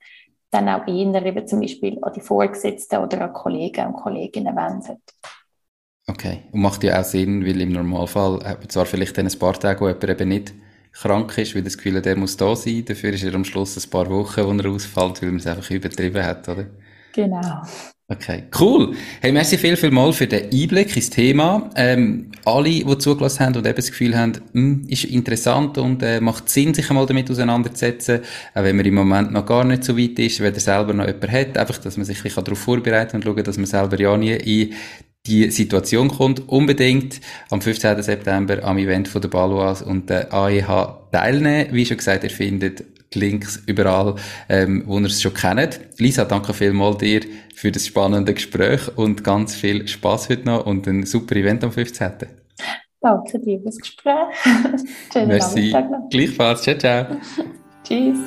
dann 0.51 0.69
auch 0.69 0.87
eher 0.87 1.25
eben 1.25 1.47
zum 1.47 1.61
Beispiel 1.61 1.97
an 2.01 2.13
die 2.13 2.21
Vorgesetzten 2.21 2.99
oder 2.99 3.21
an 3.21 3.33
Kollegen 3.33 3.87
und 3.87 3.93
Kolleginnen 3.93 4.55
wendet. 4.55 5.01
Okay, 6.07 6.43
und 6.51 6.61
macht 6.61 6.83
ja 6.83 6.99
auch 6.99 7.03
Sinn, 7.03 7.43
weil 7.45 7.59
im 7.61 7.71
Normalfall 7.71 8.39
hat 8.43 8.59
man 8.59 8.69
zwar 8.69 8.85
vielleicht 8.85 9.17
dann 9.17 9.27
ein 9.27 9.39
paar 9.39 9.53
Tage, 9.59 9.81
wo 9.81 9.87
jemand 9.87 10.03
eben 10.03 10.29
nicht 10.29 10.53
krank 10.91 11.37
ist, 11.37 11.55
weil 11.55 11.63
das 11.63 11.77
Gefühl 11.77 11.97
hat, 11.97 12.05
er 12.05 12.15
muss 12.15 12.37
da 12.37 12.55
sein, 12.55 12.85
dafür 12.85 13.11
ist 13.11 13.23
er 13.23 13.33
am 13.33 13.43
Schluss 13.43 13.75
ein 13.75 13.89
paar 13.89 14.09
Wochen, 14.09 14.45
wo 14.45 14.51
er 14.51 14.71
ausfällt, 14.71 15.21
weil 15.21 15.29
man 15.29 15.39
es 15.39 15.47
einfach 15.47 15.69
übertrieben 15.71 16.23
hat, 16.23 16.47
oder? 16.47 16.67
Genau. 17.16 17.63
Okay, 18.07 18.43
cool. 18.59 18.93
Hey, 19.22 19.32
merci 19.32 19.57
viel, 19.57 19.76
viel 19.78 19.89
mal 19.89 20.13
für 20.13 20.28
den 20.28 20.51
Einblick 20.51 20.95
ins 20.95 21.09
Thema. 21.09 21.72
Ähm, 21.76 22.30
alle, 22.45 22.70
die 22.70 22.97
zugelassen 22.99 23.39
haben 23.39 23.55
und 23.55 23.66
eben 23.66 23.76
das 23.76 23.89
Gefühl 23.89 24.16
haben, 24.16 24.34
hm, 24.51 24.86
ist 24.89 25.05
interessant 25.05 25.80
und 25.80 26.03
äh, 26.03 26.22
macht 26.22 26.47
Sinn, 26.49 26.76
sich 26.76 26.88
einmal 26.89 27.07
damit 27.07 27.32
auseinanderzusetzen, 27.32 28.20
auch 28.53 28.63
wenn 28.63 28.76
man 28.76 28.86
im 28.86 28.93
Moment 28.93 29.32
noch 29.32 29.45
gar 29.47 29.63
nicht 29.63 29.84
so 29.84 29.97
weit 29.97 30.20
ist, 30.20 30.39
wenn 30.39 30.53
er 30.53 30.59
selber 30.59 30.93
noch 30.93 31.07
jemanden 31.07 31.32
hat, 31.32 31.57
einfach, 31.57 31.80
dass 31.80 31.97
man 31.97 32.05
sich 32.05 32.18
ein 32.18 32.24
bisschen 32.24 32.43
darauf 32.43 32.59
vorbereiten 32.59 33.16
und 33.16 33.24
schauen, 33.24 33.43
dass 33.43 33.57
man 33.57 33.66
selber 33.66 33.99
ja 33.99 34.16
nie 34.16 34.34
in 34.34 34.76
die 35.26 35.49
Situation 35.49 36.09
kommt, 36.09 36.47
unbedingt 36.47 37.20
am 37.49 37.59
15. 37.59 38.03
September 38.03 38.63
am 38.63 38.78
Event 38.78 39.07
von 39.07 39.22
der 39.22 39.30
Balois 39.30 39.82
und 39.82 40.11
der 40.11 40.32
AEH 40.32 41.07
teilnehmen. 41.11 41.70
Wie 41.72 41.86
schon 41.86 41.97
gesagt, 41.97 42.24
ihr 42.24 42.30
findet 42.30 42.84
Links 43.16 43.61
überall, 43.66 44.16
ähm, 44.49 44.84
wo 44.86 44.99
ihr 44.99 45.05
es 45.05 45.22
schon 45.22 45.34
kennt. 45.34 45.80
Lisa, 45.97 46.26
danke 46.26 46.53
vielmals 46.53 46.97
dir 46.97 47.22
für 47.53 47.72
das 47.72 47.88
spannende 47.88 48.34
Gespräch 48.34 48.95
und 48.97 49.24
ganz 49.24 49.55
viel 49.55 49.88
Spaß 49.88 50.30
heute 50.30 50.45
noch 50.45 50.66
und 50.66 50.88
ein 50.88 51.05
super 51.05 51.36
Event 51.36 51.63
am 51.63 51.72
15. 51.72 52.11
Danke 53.01 53.39
dir 53.39 53.61
fürs 53.61 53.78
Gespräch. 53.78 54.13
Schönen 55.13 55.28
Merci. 55.28 55.72
Nachmittag 55.72 55.91
noch. 55.91 56.09
Gleichfalls. 56.09 56.61
Ciao, 56.63 56.78
ciao. 56.78 57.05
Tschüss. 57.84 58.18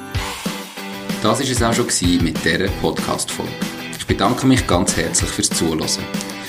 Das 1.22 1.41
war 1.41 1.72
es 1.72 1.78
auch 1.78 1.89
schon 1.89 2.22
mit 2.22 2.45
dieser 2.45 2.68
Podcast-Folge. 2.80 3.51
Ich 3.99 4.07
bedanke 4.07 4.47
mich 4.47 4.64
ganz 4.66 4.97
herzlich 4.97 5.30
fürs 5.30 5.51
Zuhören. 5.51 6.38